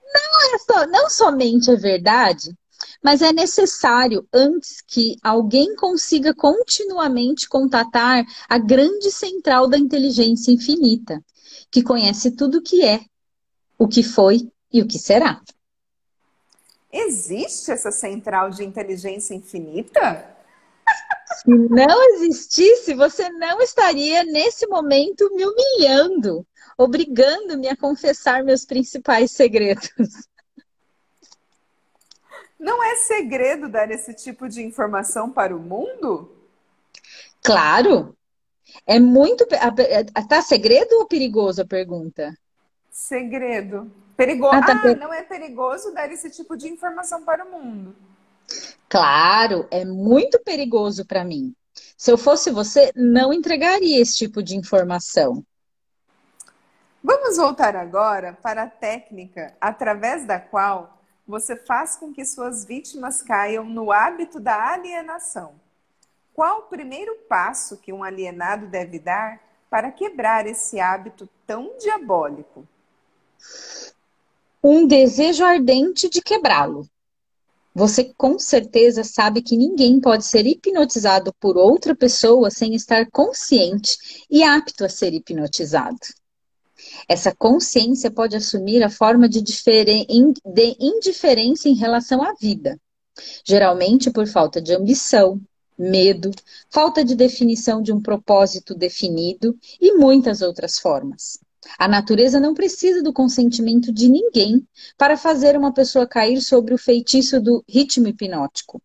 [0.06, 2.58] Não, é só, não somente é verdade,
[3.04, 11.22] mas é necessário antes que alguém consiga continuamente contatar a grande central da inteligência infinita,
[11.70, 13.02] que conhece tudo o que é,
[13.78, 15.42] o que foi e o que será.
[16.92, 20.32] Existe essa central de inteligência infinita?
[21.42, 26.46] Se não existisse, você não estaria nesse momento me humilhando,
[26.78, 29.90] obrigando-me a confessar meus principais segredos.
[32.64, 36.32] Não é segredo dar esse tipo de informação para o mundo?
[37.44, 38.16] Claro.
[38.88, 39.46] É muito.
[40.30, 42.34] Tá segredo ou perigoso a pergunta?
[42.90, 43.92] Segredo.
[44.16, 44.56] Perigoso.
[44.56, 44.82] Ah, tá...
[44.82, 47.94] ah, não é perigoso dar esse tipo de informação para o mundo.
[48.88, 51.54] Claro, é muito perigoso para mim.
[51.98, 55.44] Se eu fosse você, não entregaria esse tipo de informação.
[57.04, 63.22] Vamos voltar agora para a técnica através da qual você faz com que suas vítimas
[63.22, 65.56] caiam no hábito da alienação.
[66.34, 72.68] Qual o primeiro passo que um alienado deve dar para quebrar esse hábito tão diabólico?
[74.64, 76.88] Um desejo ardente de quebrá-lo.
[77.76, 84.26] Você com certeza sabe que ninguém pode ser hipnotizado por outra pessoa sem estar consciente
[84.30, 85.98] e apto a ser hipnotizado.
[87.08, 92.80] Essa consciência pode assumir a forma de, de indiferença em relação à vida,
[93.46, 95.40] geralmente por falta de ambição,
[95.78, 96.32] medo,
[96.70, 101.40] falta de definição de um propósito definido e muitas outras formas.
[101.80, 106.78] A natureza não precisa do consentimento de ninguém para fazer uma pessoa cair sobre o
[106.78, 108.82] feitiço do ritmo hipnótico.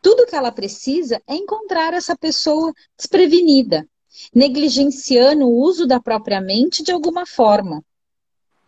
[0.00, 3.86] Tudo que ela precisa é encontrar essa pessoa desprevenida,
[4.34, 7.84] negligenciando o uso da própria mente de alguma forma.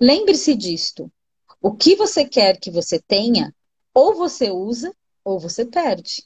[0.00, 1.10] Lembre-se disto.
[1.60, 3.54] O que você quer que você tenha,
[3.94, 6.24] ou você usa, ou você perde.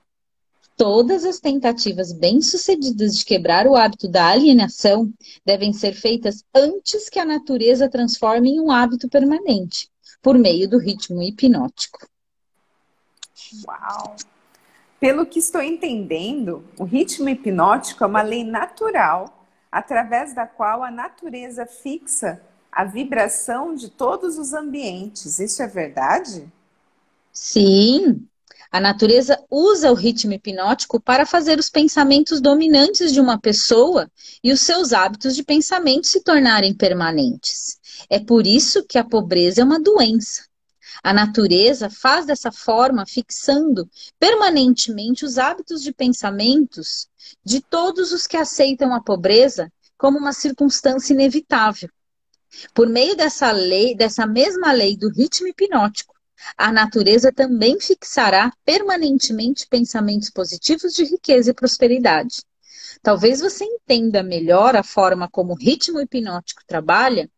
[0.77, 5.13] Todas as tentativas bem-sucedidas de quebrar o hábito da alienação
[5.45, 9.89] devem ser feitas antes que a natureza transforme em um hábito permanente,
[10.23, 12.09] por meio do ritmo hipnótico.
[13.67, 14.17] Uau!
[15.01, 20.91] Pelo que estou entendendo, o ritmo hipnótico é uma lei natural através da qual a
[20.91, 22.41] natureza fixa
[22.73, 25.39] a vibração de todos os ambientes.
[25.39, 26.47] Isso é verdade?
[27.33, 28.27] Sim,
[28.71, 34.11] a natureza usa o ritmo hipnótico para fazer os pensamentos dominantes de uma pessoa
[34.43, 37.79] e os seus hábitos de pensamento se tornarem permanentes.
[38.11, 40.48] É por isso que a pobreza é uma doença.
[41.03, 43.89] A natureza faz dessa forma, fixando
[44.19, 47.09] permanentemente os hábitos de pensamentos
[47.45, 51.89] de todos os que aceitam a pobreza como uma circunstância inevitável.
[52.75, 56.15] Por meio dessa lei, dessa mesma lei do ritmo hipnótico,
[56.57, 62.43] a natureza também fixará permanentemente pensamentos positivos de riqueza e prosperidade.
[63.03, 67.29] Talvez você entenda melhor a forma como o ritmo hipnótico trabalha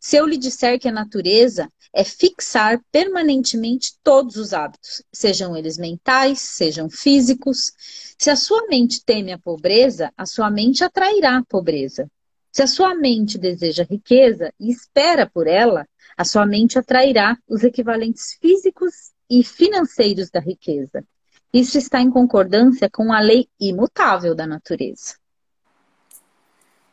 [0.00, 5.76] se eu lhe disser que a natureza é fixar permanentemente todos os hábitos, sejam eles
[5.76, 7.72] mentais, sejam físicos.
[8.18, 12.08] Se a sua mente teme a pobreza, a sua mente atrairá a pobreza.
[12.52, 17.62] Se a sua mente deseja riqueza e espera por ela, a sua mente atrairá os
[17.62, 21.04] equivalentes físicos e financeiros da riqueza.
[21.52, 25.16] Isso está em concordância com a lei imutável da natureza.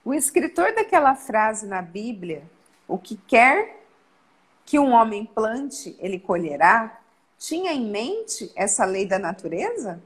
[0.04, 2.44] O escritor daquela frase na Bíblia,
[2.88, 3.84] o que quer
[4.66, 7.00] que um homem plante, ele colherá,
[7.38, 10.02] tinha em mente essa lei da natureza?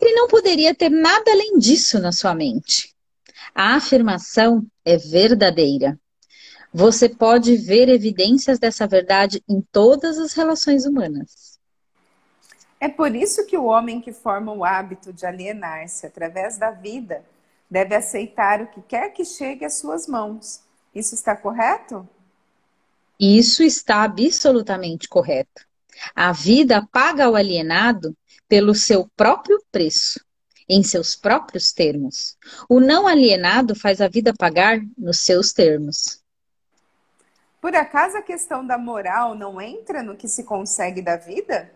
[0.00, 2.94] Ele não poderia ter nada além disso na sua mente.
[3.54, 5.98] A afirmação é verdadeira.
[6.72, 11.60] Você pode ver evidências dessa verdade em todas as relações humanas.
[12.80, 17.24] É por isso que o homem que forma o hábito de alienar-se através da vida
[17.70, 20.62] deve aceitar o que quer que chegue às suas mãos.
[20.94, 22.08] Isso está correto?
[23.18, 25.66] Isso está absolutamente correto.
[26.14, 28.16] A vida paga ao alienado
[28.48, 30.20] pelo seu próprio preço,
[30.68, 32.36] em seus próprios termos.
[32.68, 36.20] O não alienado faz a vida pagar nos seus termos.
[37.60, 41.72] Por acaso a questão da moral não entra no que se consegue da vida?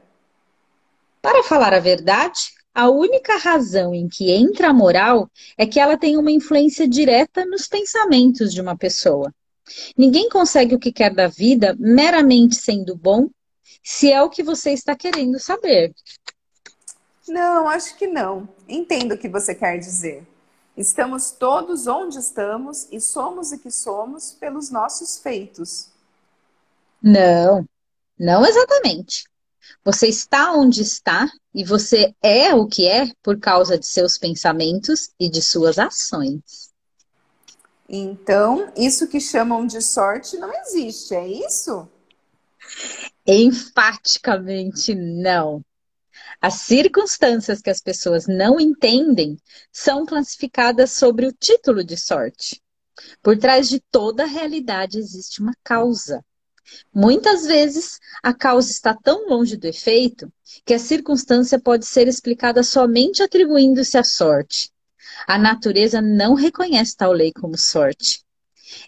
[1.22, 5.96] Para falar a verdade, a única razão em que entra a moral é que ela
[5.96, 9.34] tem uma influência direta nos pensamentos de uma pessoa.
[9.96, 13.30] Ninguém consegue o que quer da vida meramente sendo bom,
[13.82, 15.94] se é o que você está querendo saber.
[17.26, 18.46] Não, acho que não.
[18.68, 20.26] Entendo o que você quer dizer.
[20.76, 25.88] Estamos todos onde estamos e somos o que somos pelos nossos feitos.
[27.02, 27.66] Não,
[28.18, 29.24] não exatamente.
[29.82, 35.08] Você está onde está e você é o que é por causa de seus pensamentos
[35.18, 36.70] e de suas ações.
[37.88, 41.88] Então, isso que chamam de sorte não existe, é isso?
[43.26, 45.64] Enfaticamente não.
[46.42, 49.38] As circunstâncias que as pessoas não entendem
[49.72, 52.60] são classificadas sobre o título de sorte.
[53.22, 56.22] Por trás de toda a realidade existe uma causa.
[56.92, 60.32] Muitas vezes, a causa está tão longe do efeito
[60.64, 64.70] que a circunstância pode ser explicada somente atribuindo-se à sorte.
[65.26, 68.24] A natureza não reconhece tal lei como sorte.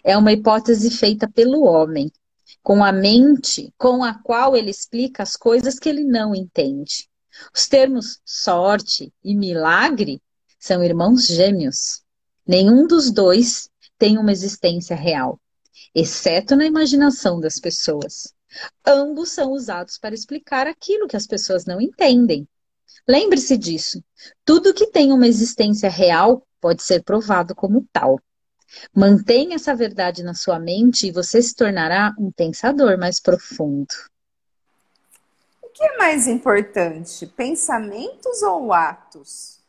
[0.03, 2.11] É uma hipótese feita pelo homem,
[2.61, 7.07] com a mente com a qual ele explica as coisas que ele não entende.
[7.55, 10.21] Os termos sorte e milagre
[10.59, 12.01] são irmãos gêmeos.
[12.45, 15.39] Nenhum dos dois tem uma existência real
[15.93, 18.33] exceto na imaginação das pessoas.
[18.85, 22.47] Ambos são usados para explicar aquilo que as pessoas não entendem.
[23.07, 24.03] Lembre-se disso.
[24.45, 28.19] Tudo que tem uma existência real pode ser provado como tal.
[28.93, 33.93] Mantenha essa verdade na sua mente e você se tornará um pensador mais profundo.
[35.61, 39.59] O que é mais importante, pensamentos ou atos?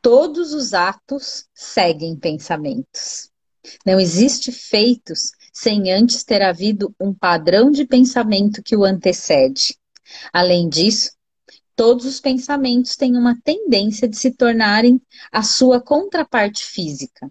[0.00, 3.30] Todos os atos seguem pensamentos.
[3.84, 9.76] Não existe feitos sem antes ter havido um padrão de pensamento que o antecede.
[10.32, 11.12] Além disso,
[11.76, 15.00] todos os pensamentos têm uma tendência de se tornarem
[15.30, 17.30] a sua contraparte física.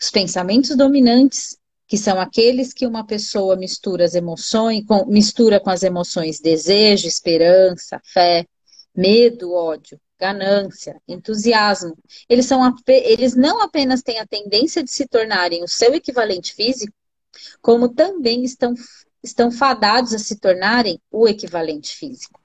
[0.00, 1.56] Os pensamentos dominantes,
[1.86, 7.06] que são aqueles que uma pessoa mistura as emoções, com, mistura com as emoções desejo,
[7.06, 8.46] esperança, fé,
[8.94, 11.98] medo, ódio, ganância, entusiasmo.
[12.28, 16.92] Eles, são, eles não apenas têm a tendência de se tornarem o seu equivalente físico,
[17.60, 18.72] como também estão,
[19.20, 22.40] estão fadados a se tornarem o equivalente físico.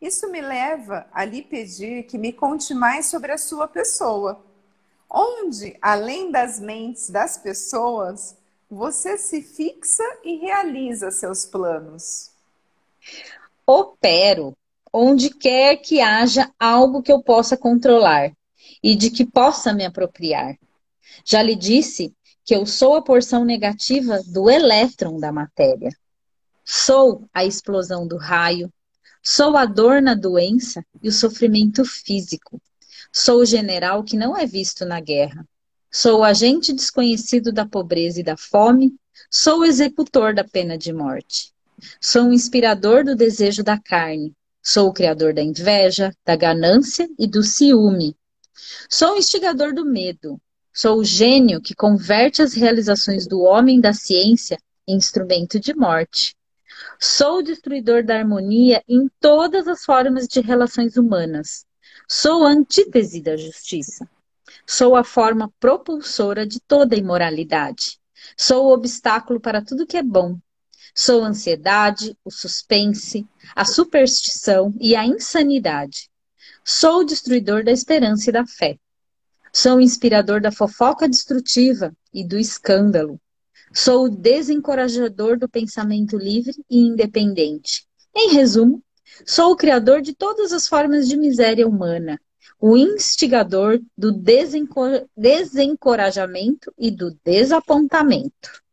[0.00, 4.42] Isso me leva a lhe pedir que me conte mais sobre a sua pessoa.
[5.08, 8.34] Onde, além das mentes das pessoas,
[8.70, 12.30] você se fixa e realiza seus planos?
[13.66, 14.54] Opero
[14.96, 18.32] onde quer que haja algo que eu possa controlar
[18.80, 20.56] e de que possa me apropriar.
[21.24, 22.14] Já lhe disse
[22.44, 25.90] que eu sou a porção negativa do elétron da matéria.
[26.64, 28.72] Sou a explosão do raio,
[29.20, 32.62] sou a dor na doença e o sofrimento físico.
[33.12, 35.44] Sou o general que não é visto na guerra.
[35.90, 38.94] Sou o agente desconhecido da pobreza e da fome.
[39.28, 41.52] Sou o executor da pena de morte.
[42.00, 44.32] Sou o inspirador do desejo da carne.
[44.66, 48.16] Sou o criador da inveja, da ganância e do ciúme.
[48.88, 50.40] Sou o instigador do medo.
[50.72, 54.56] Sou o gênio que converte as realizações do homem da ciência
[54.88, 56.34] em instrumento de morte.
[56.98, 61.66] Sou o destruidor da harmonia em todas as formas de relações humanas.
[62.08, 64.08] Sou a antítese da justiça.
[64.66, 67.98] Sou a forma propulsora de toda imoralidade.
[68.34, 70.38] Sou o obstáculo para tudo que é bom
[70.94, 73.26] Sou a ansiedade, o suspense,
[73.56, 76.08] a superstição e a insanidade.
[76.64, 78.78] Sou o destruidor da esperança e da fé.
[79.52, 83.20] Sou o inspirador da fofoca destrutiva e do escândalo.
[83.72, 87.84] Sou o desencorajador do pensamento livre e independente.
[88.14, 88.80] Em resumo,
[89.26, 92.20] sou o criador de todas as formas de miséria humana,
[92.60, 98.63] o instigador do desencorajamento e do desapontamento.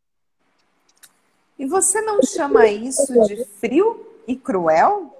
[1.61, 5.15] E você não chama isso de frio e cruel?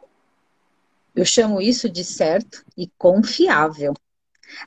[1.16, 3.94] Eu chamo isso de certo e confiável.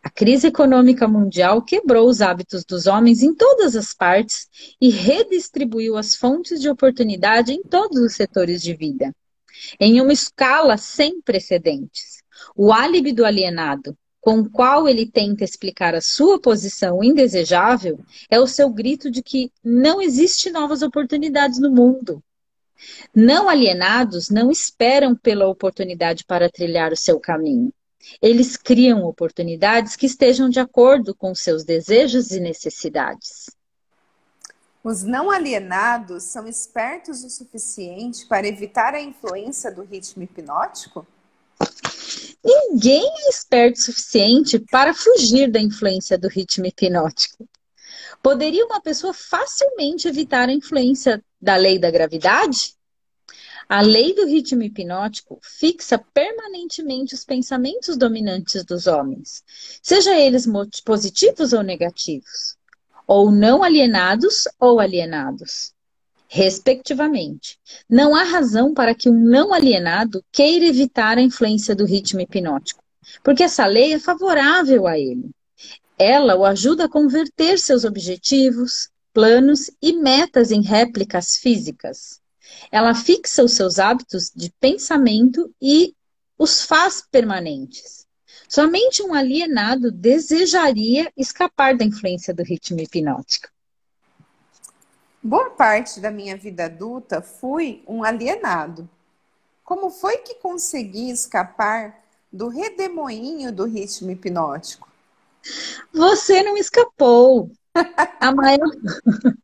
[0.00, 4.46] A crise econômica mundial quebrou os hábitos dos homens em todas as partes
[4.80, 9.12] e redistribuiu as fontes de oportunidade em todos os setores de vida.
[9.80, 12.22] Em uma escala sem precedentes.
[12.54, 18.00] O álibi do alienado, com o qual ele tenta explicar a sua posição indesejável,
[18.30, 22.24] é o seu grito de que não existe novas oportunidades no mundo.
[23.14, 27.70] Não alienados não esperam pela oportunidade para trilhar o seu caminho.
[28.22, 33.50] Eles criam oportunidades que estejam de acordo com seus desejos e necessidades.
[34.82, 41.06] Os não alienados são espertos o suficiente para evitar a influência do ritmo hipnótico?
[42.44, 47.48] Ninguém é esperto o suficiente para fugir da influência do ritmo hipnótico.
[48.22, 52.74] Poderia uma pessoa facilmente evitar a influência da lei da gravidade?
[53.66, 59.42] A lei do ritmo hipnótico fixa permanentemente os pensamentos dominantes dos homens,
[59.82, 60.46] seja eles
[60.84, 62.56] positivos ou negativos,
[63.06, 65.73] ou não alienados ou alienados,
[66.34, 67.60] respectivamente.
[67.88, 72.82] Não há razão para que um não alienado queira evitar a influência do ritmo hipnótico,
[73.22, 75.30] porque essa lei é favorável a ele.
[75.96, 82.20] Ela o ajuda a converter seus objetivos, planos e metas em réplicas físicas.
[82.68, 85.94] Ela fixa os seus hábitos de pensamento e
[86.36, 88.06] os faz permanentes.
[88.48, 93.53] Somente um alienado desejaria escapar da influência do ritmo hipnótico.
[95.26, 98.86] Boa parte da minha vida adulta fui um alienado.
[99.64, 101.98] Como foi que consegui escapar
[102.30, 104.86] do redemoinho do ritmo hipnótico?
[105.94, 107.50] Você não escapou.
[108.20, 108.68] A maior,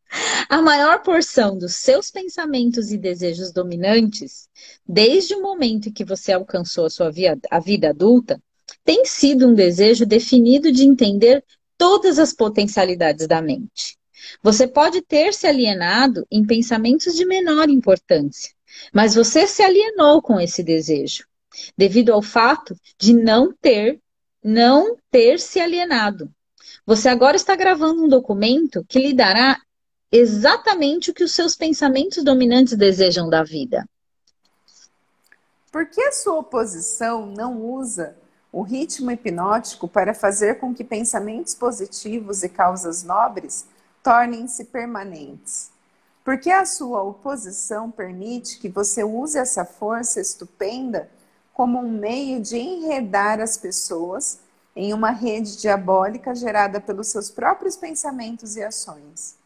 [0.50, 4.50] a maior porção dos seus pensamentos e desejos dominantes,
[4.86, 8.38] desde o momento em que você alcançou a sua via, a vida adulta,
[8.84, 11.42] tem sido um desejo definido de entender
[11.78, 13.98] todas as potencialidades da mente.
[14.42, 18.52] Você pode ter se alienado em pensamentos de menor importância,
[18.92, 21.26] mas você se alienou com esse desejo,
[21.76, 24.00] devido ao fato de não ter,
[24.42, 26.30] não ter se alienado.
[26.86, 29.60] Você agora está gravando um documento que lhe dará
[30.10, 33.86] exatamente o que os seus pensamentos dominantes desejam da vida.
[35.70, 38.16] Por que a sua oposição não usa
[38.52, 43.66] o ritmo hipnótico para fazer com que pensamentos positivos e causas nobres
[44.02, 45.70] tornem-se permanentes?
[46.24, 51.10] Porque a sua oposição permite que você use essa força estupenda
[51.52, 54.38] como um meio de enredar as pessoas
[54.74, 59.36] em uma rede diabólica gerada pelos seus próprios pensamentos e ações.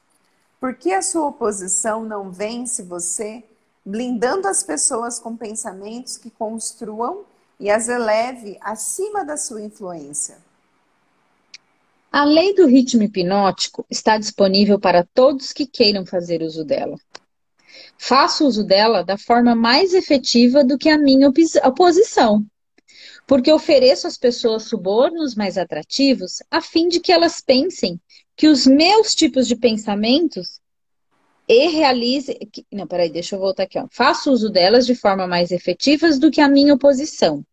[0.60, 3.42] Por que a sua oposição não vence você,
[3.84, 7.24] blindando as pessoas com pensamentos que construam
[7.58, 10.36] e as eleve acima da sua influência?
[12.14, 16.96] A lei do ritmo hipnótico está disponível para todos que queiram fazer uso dela.
[17.98, 21.28] Faço uso dela da forma mais efetiva do que a minha
[21.64, 22.46] oposição
[23.26, 28.00] porque ofereço às pessoas subornos mais atrativos a fim de que elas pensem
[28.36, 30.60] que os meus tipos de pensamentos
[31.48, 32.38] e realize.
[32.72, 33.76] Não, peraí, deixa eu voltar aqui.
[33.76, 33.88] Ó.
[33.90, 37.44] Faço uso delas de forma mais efetiva do que a minha oposição,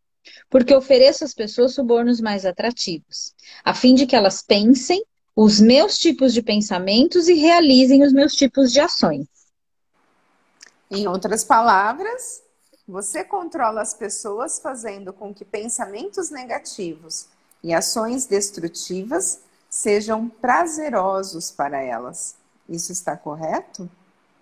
[0.50, 5.04] porque ofereço às pessoas subornos mais atrativos, a fim de que elas pensem
[5.36, 9.28] os meus tipos de pensamentos e realizem os meus tipos de ações.
[10.90, 12.44] Em outras palavras,
[12.88, 17.28] você controla as pessoas fazendo com que pensamentos negativos
[17.64, 22.36] e ações destrutivas sejam prazerosos para elas.
[22.68, 23.90] Isso está correto?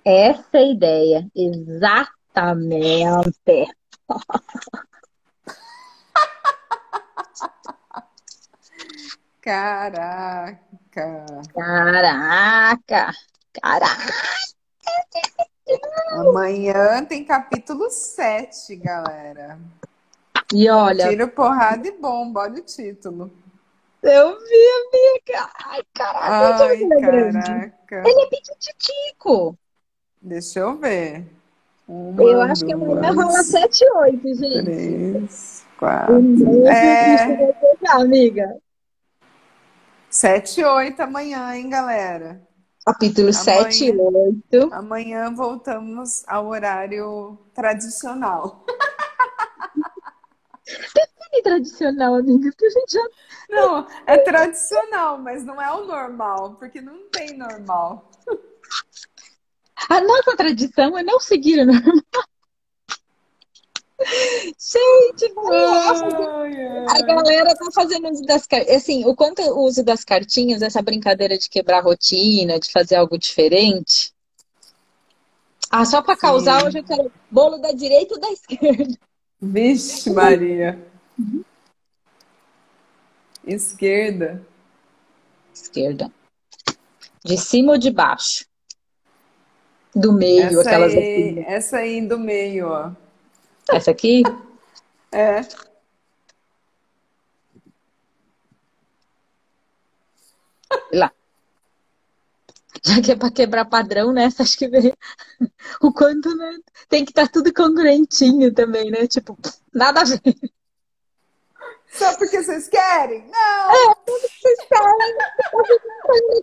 [0.03, 2.27] Essa é a ideia, exatamente.
[9.41, 10.59] Caraca.
[11.53, 13.13] Caraca.
[13.61, 14.13] Caraca.
[16.11, 19.59] Amanhã tem capítulo 7, galera.
[20.53, 21.09] E olha.
[21.09, 23.31] Tiro, porrada e bomba, olha o título.
[24.01, 25.49] Eu vi, amiga.
[25.65, 26.63] Ai, caraca.
[26.63, 28.09] Ai, caraca.
[28.09, 29.57] Ele é pititico.
[30.21, 31.25] Deixa eu ver.
[31.87, 35.68] Uma, eu acho que amanhã rola 7 e 8, gente.
[35.79, 36.67] 3, 4.
[36.67, 37.91] É...
[37.91, 38.57] amiga.
[40.09, 42.41] 7 e 8 amanhã, hein, galera?
[42.85, 44.73] Capítulo amanhã, 7 e 8.
[44.73, 48.65] Amanhã voltamos ao horário tradicional.
[50.65, 53.09] Define tradicional, amiga, porque a gente já.
[53.49, 58.11] Não, é tradicional, mas não é o normal, porque não tem normal.
[59.89, 62.03] A nossa tradição é não seguir o normal.
[64.01, 65.33] Gente,
[66.87, 68.77] a galera tá fazendo uso das cartinhas.
[68.77, 73.17] Assim, o quanto o uso das cartinhas, essa brincadeira de quebrar rotina, de fazer algo
[73.17, 74.13] diferente.
[75.69, 78.97] Ah, só para causar, hoje eu quero bolo da direita ou da esquerda.
[79.41, 80.79] Vixe, Maria.
[83.45, 84.45] Esquerda.
[85.53, 86.11] Esquerda.
[87.23, 88.45] De cima ou de baixo?
[89.93, 91.39] Do meio, essa aquelas aí, assim.
[91.45, 92.91] Essa aí do meio, ó.
[93.71, 94.23] Essa aqui?
[95.11, 95.41] É.
[100.93, 101.11] Lá.
[102.83, 104.29] Já que é para quebrar padrão, né?
[104.39, 104.93] Acho que vem
[105.81, 106.57] o quanto, né?
[106.87, 109.07] Tem que estar tá tudo congruentinho também, né?
[109.07, 109.37] Tipo,
[109.73, 110.21] nada a ver.
[111.91, 113.27] Só porque vocês querem?
[113.27, 113.71] Não!
[113.71, 115.17] É, tudo que vocês querem.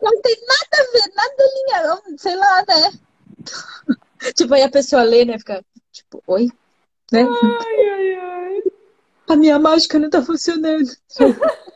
[0.03, 3.01] Não tem nada a ver, nada alinhado, sei lá, né?
[4.35, 5.39] Tipo, aí a pessoa lê, né?
[5.39, 6.51] Fica, tipo, oi?
[7.13, 7.23] Né?
[7.23, 8.63] Ai, ai, ai.
[9.29, 10.91] A minha mágica não tá funcionando.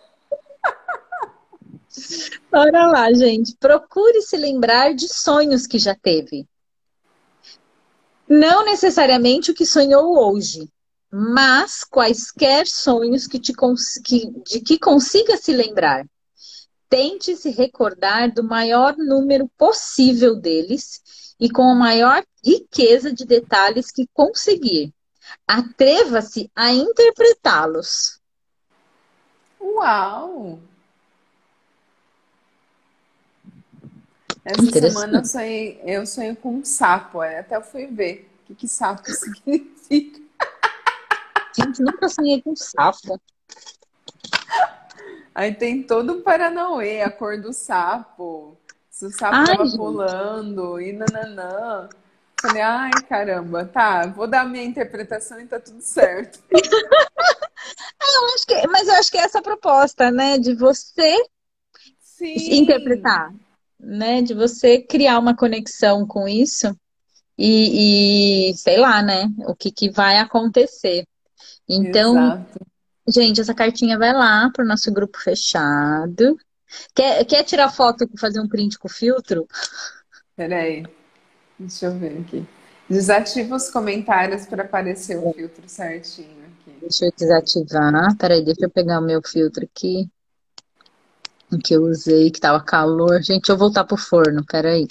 [2.50, 3.56] Bora lá, gente.
[3.58, 6.46] Procure se lembrar de sonhos que já teve.
[8.28, 10.68] Não necessariamente o que sonhou hoje,
[11.10, 13.52] mas quaisquer sonhos que te,
[14.04, 16.06] que, de que consiga se lembrar.
[16.88, 21.00] Tente se recordar do maior número possível deles
[21.40, 24.92] e com a maior riqueza de detalhes que conseguir.
[25.52, 28.20] Atreva-se a interpretá-los.
[29.60, 30.60] Uau!
[34.44, 38.54] Essa semana eu sonhei, eu sonhei com um sapo, até eu fui ver o que,
[38.54, 40.20] que sapo significa.
[41.58, 43.20] Gente, nunca sonhei com sapo.
[45.34, 48.56] Aí tem todo um Paranauê, a cor do sapo.
[48.88, 49.76] Se o sapo Ai, tava gente.
[49.76, 51.88] pulando e nananã.
[52.40, 56.40] Falei, ai, caramba, tá, vou dar a minha interpretação e tá tudo certo.
[56.50, 60.38] eu acho que, mas eu acho que é essa a proposta, né?
[60.38, 61.16] De você
[62.00, 62.56] Sim.
[62.56, 63.34] interpretar,
[63.78, 64.22] né?
[64.22, 66.74] De você criar uma conexão com isso
[67.36, 69.28] e, e sei lá, né?
[69.46, 71.06] O que, que vai acontecer.
[71.68, 72.66] Então, Exato.
[73.06, 76.38] gente, essa cartinha vai lá pro nosso grupo fechado.
[76.94, 79.46] Quer, quer tirar foto e fazer um print com filtro?
[80.34, 80.99] Peraí.
[81.60, 82.46] Deixa eu ver aqui.
[82.88, 86.74] Desativa os comentários para aparecer o filtro certinho aqui.
[86.80, 88.16] Deixa eu desativar.
[88.16, 90.10] Peraí, deixa eu pegar o meu filtro aqui.
[91.52, 93.22] O que eu usei, que tava calor.
[93.22, 94.88] Gente, eu voltar pro forno, peraí.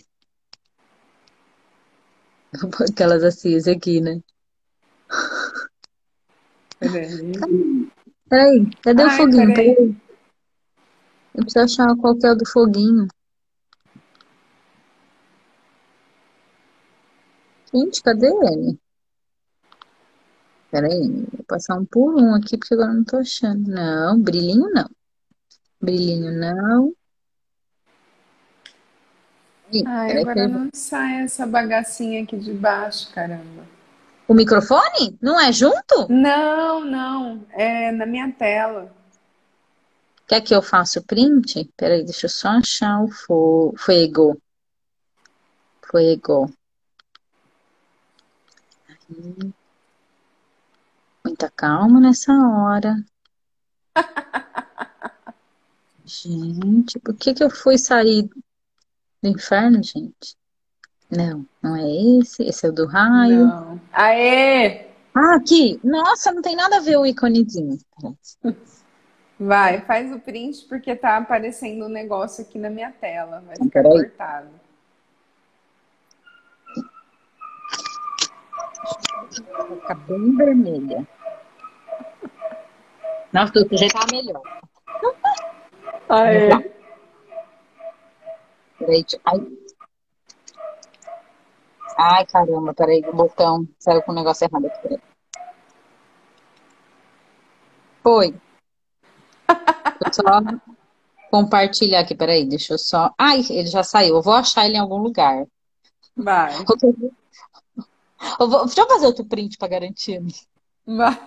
[2.61, 4.21] Vou pôr aquelas acias aqui, né?
[6.79, 7.31] Peraí.
[8.29, 9.53] Peraí, cadê Ai, o foguinho?
[9.55, 9.75] Peraí.
[9.75, 9.97] peraí.
[11.33, 13.07] Eu preciso achar qual que é o do foguinho.
[17.73, 18.79] Gente, cadê ele?
[20.71, 23.69] Pera aí, vou passar um por um aqui, porque agora eu não tô achando.
[23.69, 24.89] Não, brilhinho não.
[25.81, 26.93] Brilhinho não.
[29.71, 33.67] Ih, Ai, agora não sai essa bagacinha aqui de baixo, caramba.
[34.27, 35.17] O microfone?
[35.21, 36.07] Não é junto?
[36.09, 37.45] Não, não.
[37.51, 38.93] É na minha tela.
[40.27, 41.67] Quer que eu faça o print?
[41.75, 43.73] Peraí, deixa eu só achar o fo...
[43.75, 44.39] Fuego.
[45.81, 46.51] Fuego.
[51.25, 52.95] Muita calma nessa hora.
[56.05, 58.23] Gente, por que que eu fui sair
[59.21, 60.35] do inferno, gente?
[61.09, 62.41] Não, não é esse.
[62.43, 63.45] Esse é o do raio.
[63.45, 63.81] Não.
[63.93, 64.87] Aê!
[65.13, 65.79] Ah, aqui.
[65.83, 67.77] Nossa, não tem nada a ver o íconezinho.
[69.39, 73.43] Vai, faz o print porque tá aparecendo um negócio aqui na minha tela.
[73.45, 74.49] Vai ficar cortado.
[79.37, 81.07] Vai ficar bem vermelha.
[83.31, 84.41] Nossa, tu já tá melhor.
[86.09, 86.49] Aê.
[88.79, 89.47] Peraí, ai.
[91.97, 94.81] ai, caramba, peraí, o botão saiu com o negócio errado aqui.
[94.81, 95.01] Peraí.
[98.01, 98.33] Foi.
[99.47, 100.23] Vou só
[101.29, 103.13] compartilhar aqui, peraí, deixa eu só.
[103.17, 104.15] Ai, ele já saiu.
[104.15, 105.45] Eu vou achar ele em algum lugar.
[106.15, 106.51] Vai.
[108.39, 110.21] Eu vou, deixa eu fazer outro print para garantir.
[110.85, 111.17] Vai.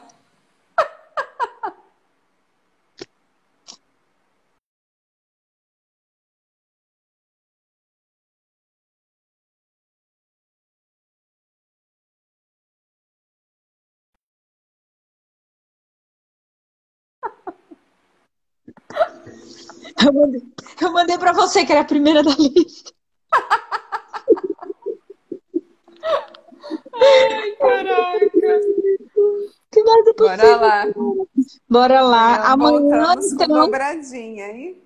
[20.04, 20.42] Eu mandei,
[20.80, 22.92] eu mandei para você, que era a primeira da lista.
[26.94, 28.60] Ai, caraca.
[30.12, 30.86] É Bora lá.
[31.68, 32.52] Bora lá.
[32.52, 34.82] Amanhã, então, dobradinha, hein?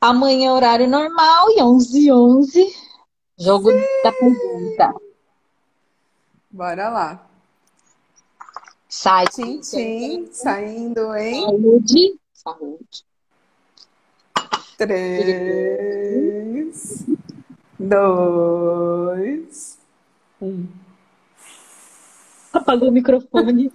[0.00, 2.86] amanhã horário normal e 11 11
[3.38, 3.70] Jogo
[4.02, 4.94] da pergunta.
[6.50, 7.26] Bora lá.
[8.88, 9.26] Sai.
[9.26, 12.18] Tchim, tchim, saindo em Saúde.
[12.32, 13.04] Saúde.
[14.78, 17.04] três,
[17.78, 19.78] dois,
[20.40, 20.66] um.
[22.52, 23.70] Apagou o microfone.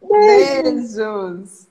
[0.00, 1.68] Beijos!